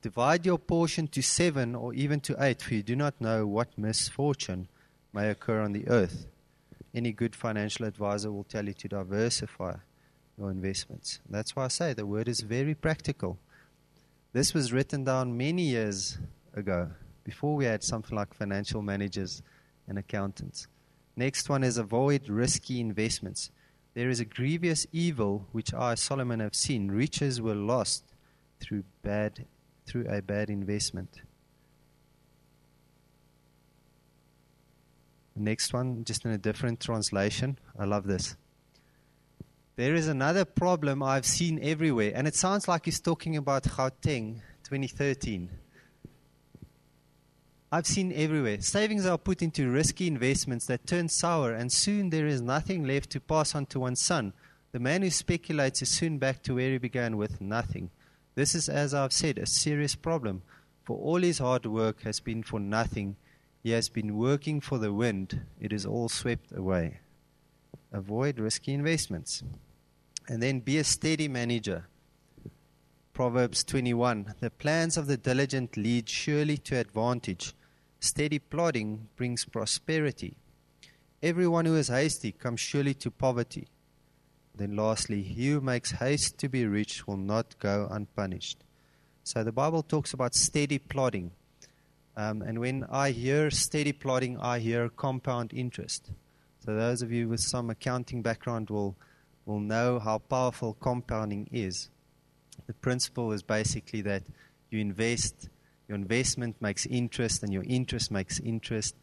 [0.02, 3.78] Divide your portion to seven or even to eight, for you do not know what
[3.78, 4.68] misfortune
[5.12, 6.28] may occur on the earth.
[6.94, 9.76] Any good financial advisor will tell you to diversify
[10.38, 11.20] your investments.
[11.30, 13.40] That's why I say the word is very practical.
[14.34, 16.18] This was written down many years
[16.54, 16.92] ago,
[17.24, 19.42] before we had something like financial managers
[19.88, 20.68] and accountants.
[21.16, 23.50] Next one is avoid risky investments.
[23.96, 26.92] There is a grievous evil which I, Solomon, have seen.
[26.92, 28.04] Riches were lost
[28.60, 29.46] through bad
[29.88, 31.22] through a bad investment.
[35.36, 37.60] Next one, just in a different translation.
[37.78, 38.36] I love this.
[39.76, 44.42] There is another problem I've seen everywhere, and it sounds like he's talking about Gauteng
[44.64, 45.50] 2013.
[47.72, 48.62] I've seen everywhere.
[48.62, 53.12] Savings are put into risky investments that turn sour, and soon there is nothing left
[53.12, 54.34] to pass on to one's son.
[54.72, 57.92] The man who speculates is soon back to where he began with nothing.
[58.38, 60.44] This is, as I've said, a serious problem,
[60.84, 63.16] for all his hard work has been for nothing.
[63.64, 67.00] He has been working for the wind, it is all swept away.
[67.92, 69.42] Avoid risky investments.
[70.28, 71.88] And then be a steady manager.
[73.12, 77.56] Proverbs 21 The plans of the diligent lead surely to advantage.
[78.00, 80.38] Steady plodding brings prosperity.
[81.24, 83.68] Everyone who is hasty comes surely to poverty.
[84.58, 88.64] Then, lastly, he who makes haste to be rich will not go unpunished.
[89.24, 91.32] So, the Bible talks about steady plodding.
[92.16, 96.12] Um, and when I hear steady plodding, I hear compound interest.
[96.66, 98.96] So, those of you with some accounting background will
[99.48, 101.90] will know how powerful compounding is.
[102.68, 104.24] The principle is basically that
[104.70, 105.50] you invest,
[105.88, 108.96] your investment makes interest, and your interest makes interest,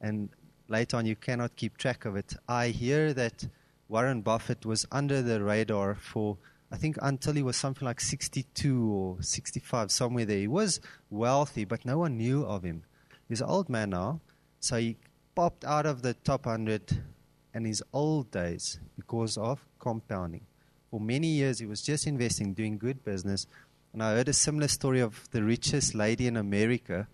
[0.00, 0.28] and
[0.68, 2.34] later on you cannot keep track of it.
[2.46, 3.48] I hear that
[3.88, 6.38] Warren Buffett was under the radar for,
[6.72, 10.38] I think, until he was something like 62 or 65, somewhere there.
[10.38, 12.82] He was wealthy, but no one knew of him.
[13.28, 14.20] He's an old man now,
[14.60, 14.96] so he
[15.34, 17.02] popped out of the top 100
[17.54, 20.46] in his old days because of compounding.
[20.90, 23.46] For many years, he was just investing, doing good business.
[23.92, 27.08] And I heard a similar story of the richest lady in America.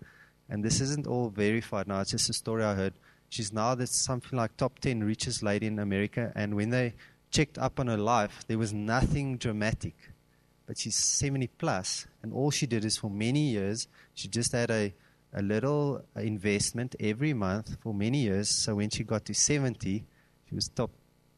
[0.49, 2.93] And this isn't all verified now, it's just a story I heard.
[3.33, 6.31] She's now the, something like top 10 richest lady in America.
[6.35, 6.93] And when they
[7.31, 9.95] checked up on her life, there was nothing dramatic.
[10.67, 14.69] But she's 70 plus, and all she did is for many years, she just had
[14.69, 14.93] a,
[15.33, 18.51] a little investment every month for many years.
[18.51, 20.05] So when she got to 70,
[20.47, 20.91] she was top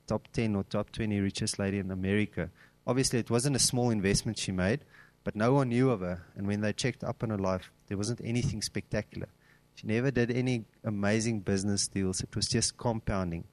[0.06, 2.50] top 10 or top 20 richest lady in America.
[2.86, 4.82] Obviously, it wasn't a small investment she made,
[5.24, 6.26] but no one knew of her.
[6.36, 9.30] And when they checked up on her life, there wasn't anything spectacular.
[9.76, 12.22] She never did any amazing business deals.
[12.22, 13.44] It was just compounding.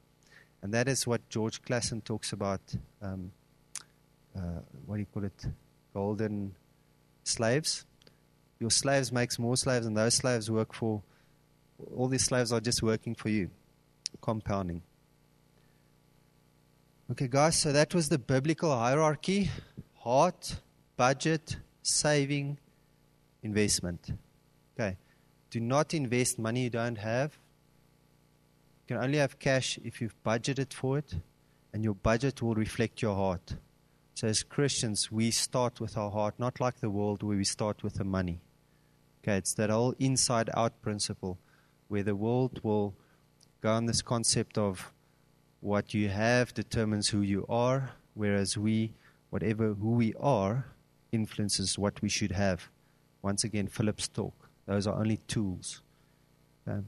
[0.62, 2.60] And that is what George Clason talks about.
[3.00, 3.32] Um,
[4.36, 5.46] uh, what do you call it?
[5.92, 6.54] Golden
[7.24, 7.84] slaves.
[8.60, 11.02] Your slaves makes more slaves, and those slaves work for.
[11.96, 13.50] All these slaves are just working for you.
[14.20, 14.82] Compounding.
[17.10, 19.50] Okay, guys, so that was the biblical hierarchy
[20.02, 20.56] heart,
[20.96, 22.58] budget, saving,
[23.42, 24.12] investment.
[25.52, 27.38] Do not invest money you don't have.
[28.88, 31.14] You can only have cash if you've budgeted for it,
[31.74, 33.56] and your budget will reflect your heart.
[34.14, 37.82] So, as Christians, we start with our heart, not like the world where we start
[37.82, 38.40] with the money.
[39.22, 41.36] Okay, it's that whole inside out principle
[41.88, 42.94] where the world will
[43.60, 44.90] go on this concept of
[45.60, 48.94] what you have determines who you are, whereas we,
[49.28, 50.64] whatever who we are,
[51.12, 52.70] influences what we should have.
[53.20, 54.41] Once again, Philip's talk.
[54.66, 55.82] Those are only tools.
[56.66, 56.86] Um,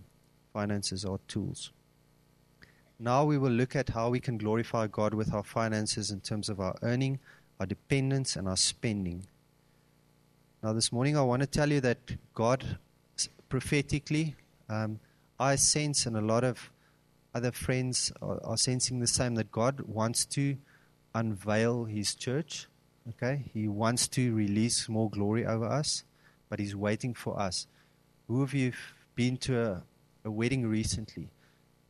[0.53, 1.73] finances are tools.
[2.99, 6.49] Now we will look at how we can glorify God with our finances in terms
[6.49, 7.19] of our earning,
[7.59, 9.27] our dependence, and our spending.
[10.63, 11.99] Now, this morning I want to tell you that
[12.33, 12.79] God,
[13.49, 14.35] prophetically,
[14.71, 15.01] um,
[15.39, 16.71] I sense in a lot of
[17.35, 20.57] other friends are, are sensing the same that God wants to
[21.15, 22.67] unveil His church.
[23.11, 26.05] Okay, He wants to release more glory over us,
[26.55, 27.67] but He's waiting for us.
[28.29, 28.71] Who of you
[29.17, 29.83] been to a,
[30.25, 31.33] a wedding recently?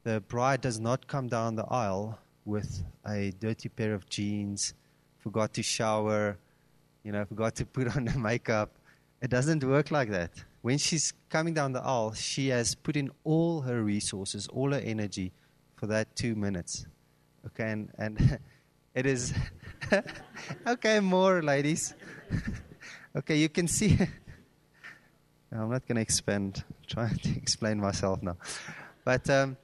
[0.04, 4.72] The bride does not come down the aisle with a dirty pair of jeans,
[5.18, 6.38] forgot to shower,
[7.02, 8.70] you know, forgot to put on the makeup.
[9.20, 10.30] It doesn't work like that
[10.64, 14.80] when she's coming down the aisle, she has put in all her resources, all her
[14.80, 15.30] energy
[15.76, 16.86] for that two minutes.
[17.48, 18.38] Okay, and, and
[18.94, 19.34] it is.
[20.66, 21.92] okay, more, ladies.
[23.14, 23.98] okay, you can see.
[25.54, 28.36] I'm not going to expand, trying to explain myself now.
[29.04, 29.56] But um,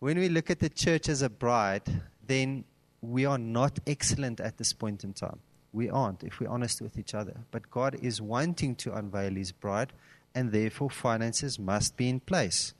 [0.00, 2.64] when we look at the church as a bride, then
[3.00, 5.40] we are not excellent at this point in time.
[5.72, 7.36] We aren't, if we're honest with each other.
[7.50, 9.92] But God is wanting to unveil His bride
[10.34, 12.74] and therefore finances must be in place.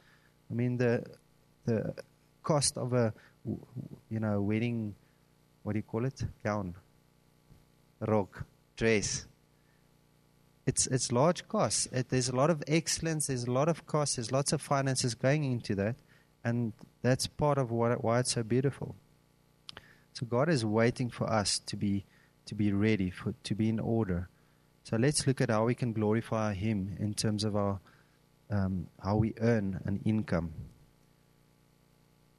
[0.50, 1.04] I mean, the
[1.64, 1.94] the
[2.42, 3.12] cost of a
[3.44, 4.94] you know wedding,
[5.62, 6.22] what do you call it?
[6.42, 6.74] Gown,
[8.00, 8.44] rok,
[8.76, 9.26] dress.
[10.68, 11.86] It's it's large costs.
[11.92, 13.28] It, there's a lot of excellence.
[13.28, 14.16] There's a lot of costs.
[14.16, 15.96] There's lots of finances going into that,
[16.44, 18.94] and that's part of what, why it's so beautiful.
[20.12, 22.04] So God is waiting for us to be
[22.44, 24.28] to be ready for to be in order.
[24.84, 27.80] So let's look at how we can glorify Him in terms of our
[28.50, 30.52] um, how we earn an income.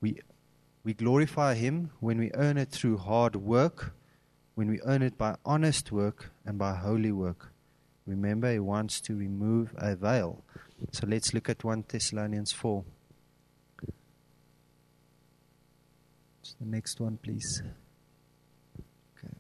[0.02, 0.22] We
[0.84, 3.96] we glorify Him when we earn it through hard work,
[4.54, 7.54] when we earn it by honest work and by holy work.
[8.10, 10.44] Remember, he wants to remove a veil.
[10.92, 12.84] So let's look at 1 Thessalonians 4.
[16.60, 17.62] the next one, please.
[19.16, 19.34] Okay.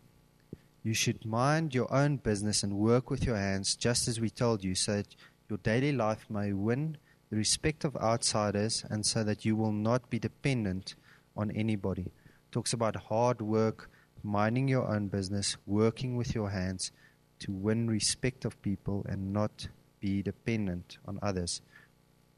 [0.83, 4.63] You should mind your own business and work with your hands, just as we told
[4.63, 5.15] you, so that
[5.49, 6.97] your daily life may win
[7.31, 10.93] the respect of outsiders and so that you will not be dependent
[11.35, 12.11] on anybody.
[12.51, 13.89] Talks about hard work,
[14.21, 16.91] minding your own business, working with your hands
[17.39, 19.67] to win respect of people and not
[19.99, 21.61] be dependent on others.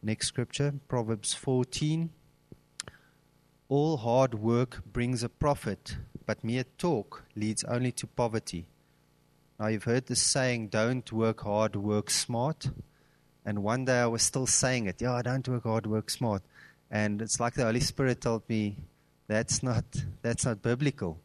[0.02, 2.10] Next scripture, Proverbs 14.
[3.70, 8.66] All hard work brings a profit, but mere talk leads only to poverty.
[9.60, 12.72] Now, you've heard the saying, don't work hard, work smart.
[13.46, 16.42] And one day I was still saying it, yeah, don't work hard, work smart.
[16.90, 18.78] And it's like the Holy Spirit told me,
[19.28, 19.86] that's not,
[20.22, 21.20] that's not biblical.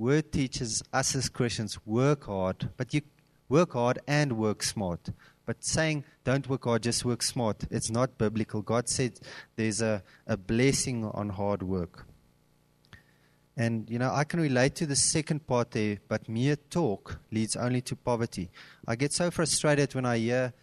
[0.00, 3.02] Word teaches us as Christians work hard, but you
[3.50, 5.10] work hard and work smart.
[5.44, 8.62] But saying don't work hard, just work smart, it's not biblical.
[8.62, 9.20] God said
[9.56, 12.06] there's a, a blessing on hard work.
[13.58, 17.54] And, you know, I can relate to the second part there, but mere talk leads
[17.54, 18.48] only to poverty.
[18.88, 20.54] I get so frustrated when I hear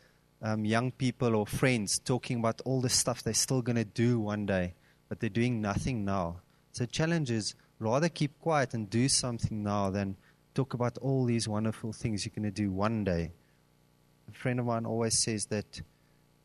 [0.41, 4.19] um, young people or friends talking about all the stuff they're still going to do
[4.19, 4.73] one day,
[5.07, 6.37] but they're doing nothing now.
[6.71, 10.15] So challenge is rather keep quiet and do something now than
[10.53, 13.31] talk about all these wonderful things you're going to do one day.
[14.29, 15.81] A friend of mine always says that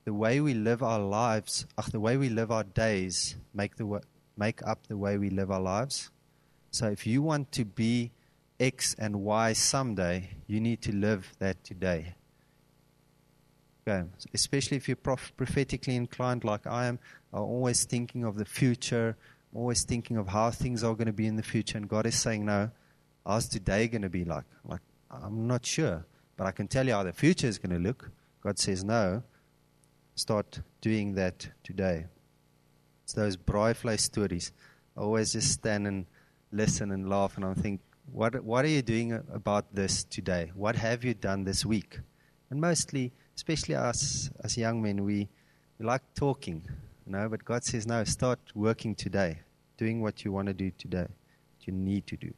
[0.04, 4.00] the way we live our lives, ach, the way we live our days, make the
[4.36, 6.10] make up the way we live our lives.
[6.70, 8.12] So if you want to be
[8.58, 12.14] X and Y someday, you need to live that today.
[13.86, 14.08] Okay.
[14.32, 16.98] Especially if you're prophetically inclined like I am,
[17.32, 19.16] are always thinking of the future,
[19.54, 21.78] always thinking of how things are going to be in the future.
[21.78, 22.70] And God is saying, no,
[23.26, 24.44] how's today going to be like?
[24.64, 24.80] Like,
[25.10, 28.10] I'm not sure, but I can tell you how the future is going to look.
[28.42, 29.22] God says, no,
[30.14, 32.06] start doing that today.
[33.04, 34.52] It's those braaivleis stories.
[34.96, 36.06] I always just stand and
[36.50, 37.80] listen and laugh, and I think,
[38.10, 40.50] what, what are you doing about this today?
[40.54, 42.00] What have you done this week?
[42.50, 45.28] And mostly, especially us as young men, we,
[45.78, 46.66] we like talking,
[47.12, 49.38] know, but God says, no, start working today,
[49.76, 52.34] doing what you want to do today, what you need to do.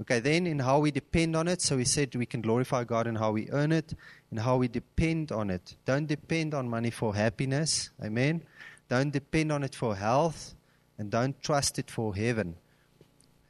[0.00, 3.06] Okay, then in how we depend on it, so we said we can glorify God
[3.06, 3.94] in how we earn it,
[4.32, 5.76] in how we depend on it.
[5.84, 8.42] Don't depend on money for happiness, amen.
[8.88, 10.54] Don't depend on it for health,
[10.98, 12.56] and don't trust it for heaven.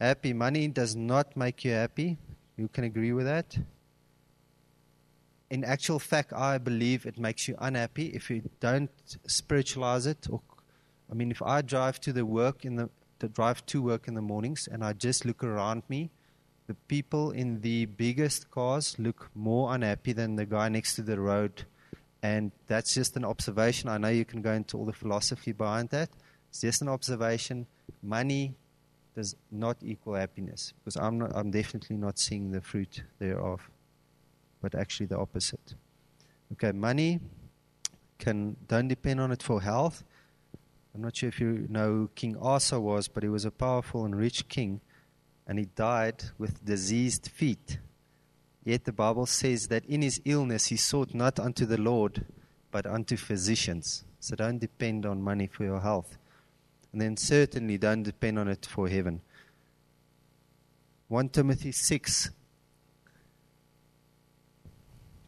[0.00, 2.18] Happy money does not make you happy.
[2.56, 3.56] You can agree with that?
[5.50, 8.90] In actual fact, I believe it makes you unhappy if you don't
[9.26, 10.28] spiritualize it.
[10.30, 10.40] Or,
[11.10, 12.88] I mean, if I drive to the work in the,
[13.18, 16.10] the drive to work in the mornings and I just look around me,
[16.68, 21.18] the people in the biggest cars look more unhappy than the guy next to the
[21.18, 21.64] road.
[22.22, 23.88] And that's just an observation.
[23.88, 26.10] I know you can go into all the philosophy behind that.
[26.50, 27.66] It's just an observation.
[28.02, 28.54] Money
[29.16, 33.68] does not equal happiness because I'm, not, I'm definitely not seeing the fruit thereof
[34.60, 35.74] but actually the opposite.
[36.52, 37.20] Okay, money
[38.18, 40.04] can don't depend on it for health.
[40.94, 44.16] I'm not sure if you know King Asa was, but he was a powerful and
[44.16, 44.80] rich king,
[45.46, 47.78] and he died with diseased feet.
[48.64, 52.26] Yet the Bible says that in his illness he sought not unto the Lord,
[52.70, 54.04] but unto physicians.
[54.18, 56.18] So don't depend on money for your health.
[56.92, 59.22] And then certainly don't depend on it for heaven.
[61.08, 62.30] 1 Timothy 6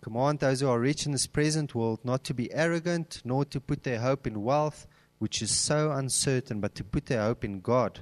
[0.02, 3.60] Command those who are rich in this present world not to be arrogant, nor to
[3.60, 4.88] put their hope in wealth,
[5.20, 8.00] which is so uncertain, but to put their hope in God,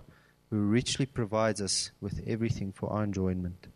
[0.48, 3.68] who richly provides us with everything for our enjoyment.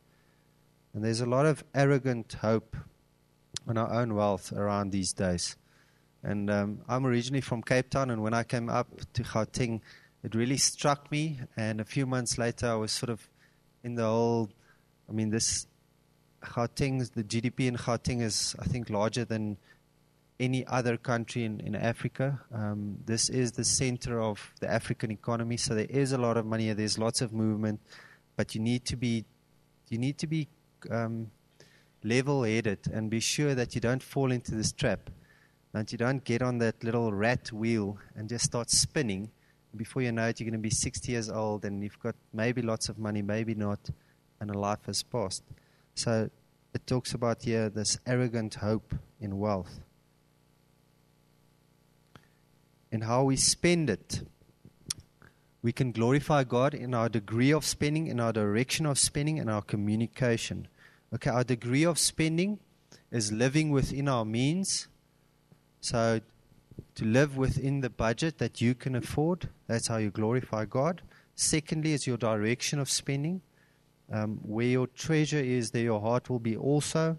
[0.95, 2.77] And there's a lot of arrogant hope
[3.69, 5.57] on our own wealth around these days.
[6.23, 9.83] And um, I'm originally from Cape Town, and when I came up to Gauteng,
[10.23, 11.41] it really struck me.
[11.59, 13.29] And a few months later, I was sort of
[13.83, 14.49] in the whole,
[15.11, 15.67] I mean, this
[16.45, 19.57] Gauteng, the GDP in Gauteng is, I think, larger than
[20.41, 22.41] any other country in, in Africa.
[22.53, 26.47] Um, this is the center of the African economy, so there is a lot of
[26.47, 26.73] money.
[26.73, 27.81] There's lots of movement,
[28.37, 29.25] but you need to be,
[29.89, 30.49] you need to be
[30.91, 31.31] um,
[32.03, 35.11] level-headed and be sure that you don't fall into this trap,
[35.73, 39.31] that you don't get on that little rat wheel and just start spinning.
[39.77, 42.63] Before you know it, you're going to be 60 years old, and you've got maybe
[42.63, 43.81] lots of money, maybe not,
[44.41, 45.43] and a life has passed.
[45.95, 46.31] So
[46.75, 49.81] it talks about here this arrogant hope in wealth.
[52.91, 54.23] And how we spend it.
[55.63, 59.49] We can glorify God in our degree of spending, in our direction of spending, and
[59.49, 60.69] our communication.
[61.15, 62.59] Okay, our degree of spending
[63.11, 64.89] is living within our means.
[65.81, 66.21] So,
[66.97, 71.03] to live within the budget that you can afford, that's how you glorify God.
[71.35, 73.43] Secondly, is your direction of spending.
[74.13, 77.17] Um, where your treasure is, there your heart will be also.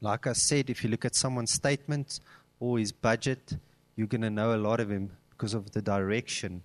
[0.00, 2.20] Like I said, if you look at someone's statement
[2.58, 3.56] or his budget,
[3.96, 6.62] you're going to know a lot of him because of the direction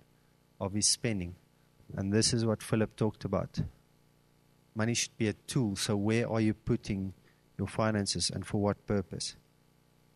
[0.60, 1.34] of his spending.
[1.96, 3.60] And this is what Philip talked about.
[4.74, 5.76] Money should be a tool.
[5.76, 7.14] So, where are you putting
[7.58, 9.36] your finances and for what purpose?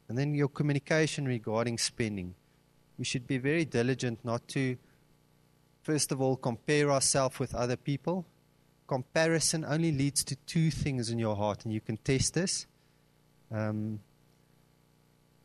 [0.09, 2.35] And then your communication regarding spending.
[2.99, 4.77] We should be very diligent not to,
[5.83, 8.27] first of all, compare ourselves with other people.
[8.91, 12.67] Comparison only leads to two things in your heart, and you can test this.
[13.53, 14.01] Um,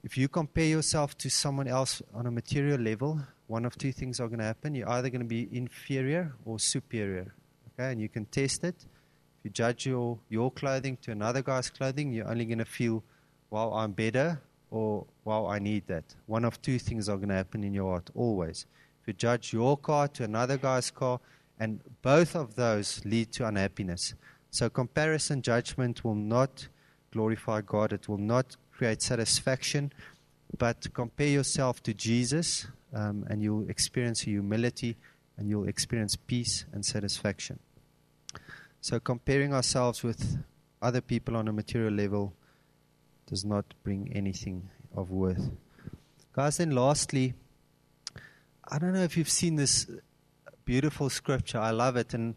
[0.04, 4.20] if you compare yourself to someone else on a material level, one of two things
[4.20, 4.74] are going to happen.
[4.74, 7.36] You're either going to be inferior or superior.
[7.68, 8.78] Okay, and you can test it.
[8.80, 13.04] If you judge your, your clothing to another guy's clothing, you're only going to feel,
[13.52, 14.42] well, I'm better
[14.72, 16.16] or, wow, I need that.
[16.26, 18.66] One of two things are going to happen in your heart always.
[19.02, 21.20] If you judge your car to another guy's car,
[21.60, 24.14] and both of those lead to unhappiness.
[24.52, 26.68] So, comparison judgment will not
[27.12, 29.92] glorify God, it will not create satisfaction,
[30.58, 34.98] but compare yourself to Jesus, um, and you'll experience humility
[35.38, 37.60] and you'll experience peace and satisfaction.
[38.82, 40.38] So, comparing ourselves with
[40.82, 42.34] other people on a material level
[43.28, 45.50] does not bring anything of worth.
[46.34, 47.34] Guys, then lastly,
[48.68, 49.88] I don't know if you've seen this
[50.66, 51.60] beautiful scripture.
[51.60, 52.34] I love it, and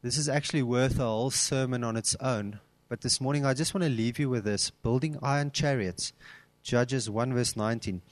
[0.00, 2.60] this is actually worth a whole sermon on its own.
[2.88, 6.12] But this morning, I just want to leave you with this building iron chariots.
[6.62, 8.02] Judges 1, verse 19.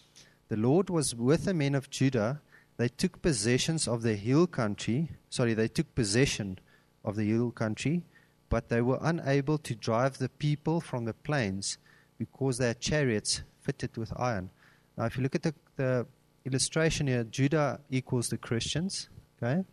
[0.48, 2.40] The Lord was with the men of Judah.
[2.76, 5.10] They took possessions of the hill country.
[5.30, 6.58] Sorry, they took possession
[7.04, 8.02] of the hill country,
[8.48, 11.78] but they were unable to drive the people from the plains
[12.18, 14.50] because their chariots fitted with iron.
[14.98, 16.06] Now, if you look at the, the
[16.44, 19.08] illustration here, Judah equals the Christians,
[19.44, 19.64] okay?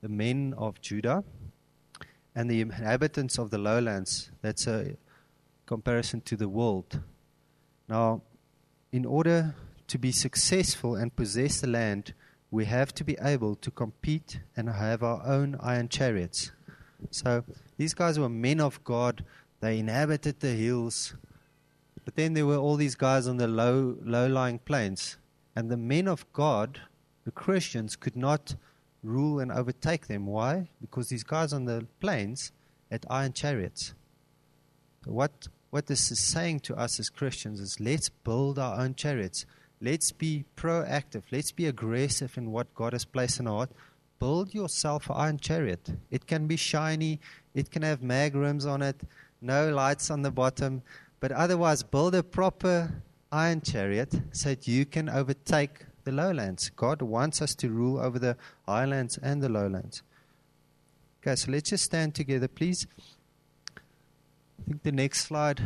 [0.00, 1.22] The men of Judah
[2.34, 4.30] and the inhabitants of the lowlands.
[4.40, 4.96] That's a
[5.66, 7.00] comparison to the world.
[7.88, 8.22] Now,
[8.90, 9.54] in order
[9.88, 12.14] to be successful and possess the land,
[12.50, 16.52] we have to be able to compete and have our own iron chariots.
[17.10, 17.44] So
[17.76, 19.24] these guys were men of God.
[19.60, 21.14] They inhabited the hills.
[22.04, 25.16] But then there were all these guys on the low, low-lying plains.
[25.54, 26.80] And the men of God,
[27.24, 28.56] the Christians, could not
[29.02, 30.26] rule and overtake them.
[30.26, 30.68] Why?
[30.80, 32.52] Because these guys on the plains
[32.90, 33.94] had iron chariots.
[35.04, 39.46] What, what this is saying to us as Christians is let's build our own chariots.
[39.80, 41.22] Let's be proactive.
[41.32, 43.70] Let's be aggressive in what God has placed in our heart.
[44.20, 45.90] Build yourself an iron chariot.
[46.10, 47.18] It can be shiny.
[47.54, 49.02] It can have mag rims on it.
[49.40, 50.82] No lights on the bottom.
[51.18, 56.70] But otherwise, build a proper iron chariot so that you can overtake the lowlands.
[56.70, 58.36] God wants us to rule over the
[58.66, 60.02] highlands and the lowlands.
[61.22, 62.86] Okay, so let's just stand together, please.
[63.76, 65.60] I think the next slide.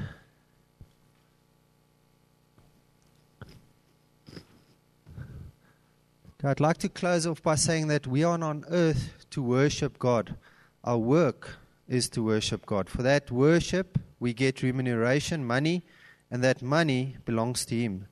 [6.45, 10.37] I'd like to close off by saying that we are on earth to worship God.
[10.84, 11.57] Our work
[11.89, 12.89] is to worship God.
[12.89, 15.82] For that worship, we get remuneration, money,
[16.30, 18.07] and that money belongs to Him.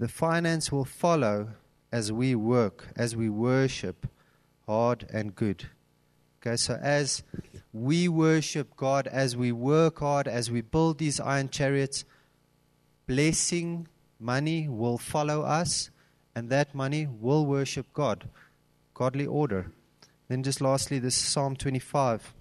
[0.00, 1.50] The finance will follow
[1.92, 4.06] as we work, as we worship
[4.66, 5.68] hard and good.
[6.40, 7.22] Okay, so as
[7.74, 12.06] we worship God, as we work hard, as we build these iron chariots,
[13.06, 13.88] blessing,
[14.18, 15.90] money will follow us
[16.34, 18.26] and that money will worship God.
[18.94, 19.70] Godly order.
[20.28, 22.32] Then, just lastly, this Psalm 25.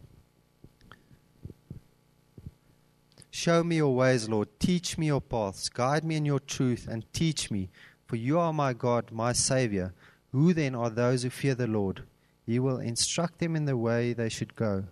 [3.31, 4.59] Show me your ways, Lord.
[4.59, 5.69] Teach me your paths.
[5.69, 7.69] Guide me in your truth and teach me.
[8.07, 9.93] For you are my God, my Savior.
[10.31, 12.03] Who then are those who fear the Lord?
[12.45, 14.85] He will instruct them in the way they should go.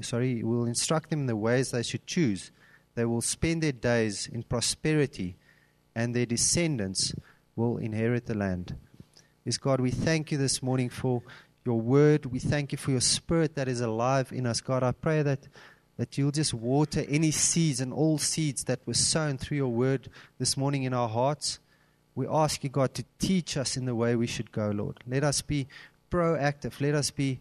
[0.00, 2.50] Sorry, he will instruct them in the ways they should choose.
[2.94, 5.36] They will spend their days in prosperity,
[5.94, 7.14] and their descendants
[7.54, 8.76] will inherit the land.
[9.44, 11.22] Yes, God, we thank you this morning for
[11.64, 12.26] your word.
[12.26, 14.60] We thank you for your spirit that is alive in us.
[14.60, 15.46] God, I pray that,
[15.96, 20.08] that you'll just water any seeds and all seeds that were sown through your word
[20.38, 21.58] this morning in our hearts.
[22.14, 24.98] We ask you, God, to teach us in the way we should go, Lord.
[25.06, 25.66] Let us be
[26.10, 26.80] proactive.
[26.80, 27.40] Let us be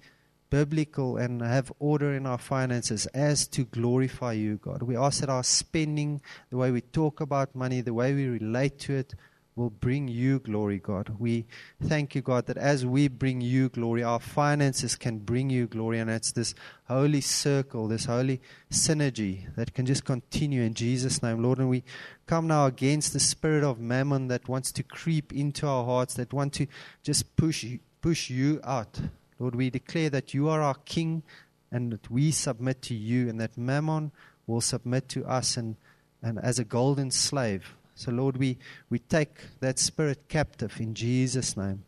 [0.49, 4.83] biblical and have order in our finances as to glorify you, God.
[4.83, 8.79] We ask that our spending, the way we talk about money, the way we relate
[8.79, 9.15] to it,
[9.55, 11.15] will bring you glory, God.
[11.17, 11.45] We
[11.81, 15.99] thank you, God, that as we bring you glory, our finances can bring you glory.
[15.99, 16.53] And it's this
[16.89, 21.59] holy circle, this holy synergy that can just continue in Jesus' name, Lord.
[21.59, 21.85] And we
[22.27, 26.33] come now against the spirit of mammon that wants to creep into our hearts, that
[26.33, 26.67] want to
[27.01, 27.65] just push,
[28.01, 28.99] push you out.
[29.39, 31.23] Lord, we declare that you are our King
[31.71, 34.11] and that we submit to you, and that mammon
[34.47, 35.75] will submit to us and,
[36.21, 37.75] and as a golden slave.
[37.95, 38.57] So, Lord, we,
[38.89, 41.83] we take that spirit captive in Jesus' name.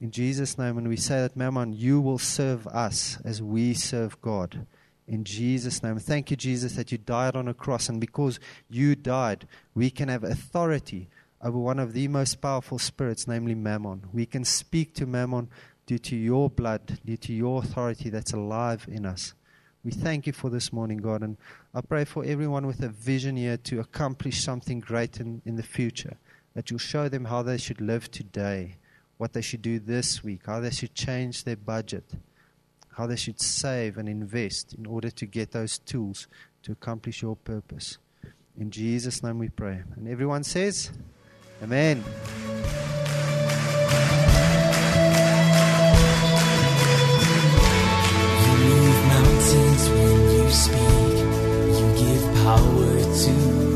[0.00, 4.20] In Jesus' name, and we say that, Mammon, you will serve us as we serve
[4.20, 4.66] God.
[5.08, 5.98] In Jesus' name.
[5.98, 7.88] Thank you, Jesus, that you died on a cross.
[7.88, 8.38] And because
[8.68, 11.08] you died, we can have authority
[11.42, 14.04] over one of the most powerful spirits, namely Mammon.
[14.12, 15.48] We can speak to Mammon
[15.86, 19.32] due to your blood, due to your authority that's alive in us.
[19.88, 21.22] We thank you for this morning, God.
[21.22, 21.38] And
[21.74, 25.62] I pray for everyone with a vision here to accomplish something great in, in the
[25.62, 26.18] future,
[26.52, 28.76] that you'll show them how they should live today,
[29.16, 32.04] what they should do this week, how they should change their budget,
[32.98, 36.28] how they should save and invest in order to get those tools
[36.64, 37.96] to accomplish your purpose.
[38.58, 39.84] In Jesus' name we pray.
[39.96, 40.92] And everyone says,
[41.62, 42.04] Amen.
[52.48, 53.32] Power to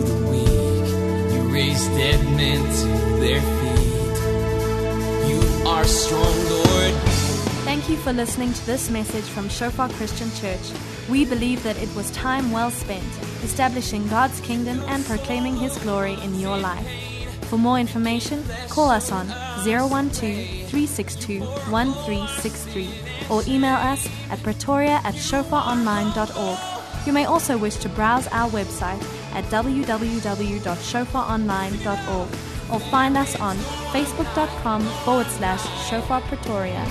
[0.09, 1.35] the weak.
[1.35, 2.89] You raise dead men to
[3.21, 4.15] their feet.
[5.29, 6.95] You are strong, Lord.
[7.69, 10.73] Thank you for listening to this message from Shofar Christian Church.
[11.11, 13.05] We believe that it was time well spent
[13.43, 16.89] establishing God's kingdom and proclaiming His glory in your life.
[17.51, 19.27] For more information, call us on
[19.65, 20.11] 012
[20.73, 22.89] 362 1363
[23.29, 26.82] or email us at pretoria at shofaronline.org.
[27.07, 29.03] You may also wish to browse our website
[29.35, 32.29] at www.shofaronline.org
[32.73, 33.57] or find us on
[33.93, 36.87] facebook.com forward slash shofar pretoria.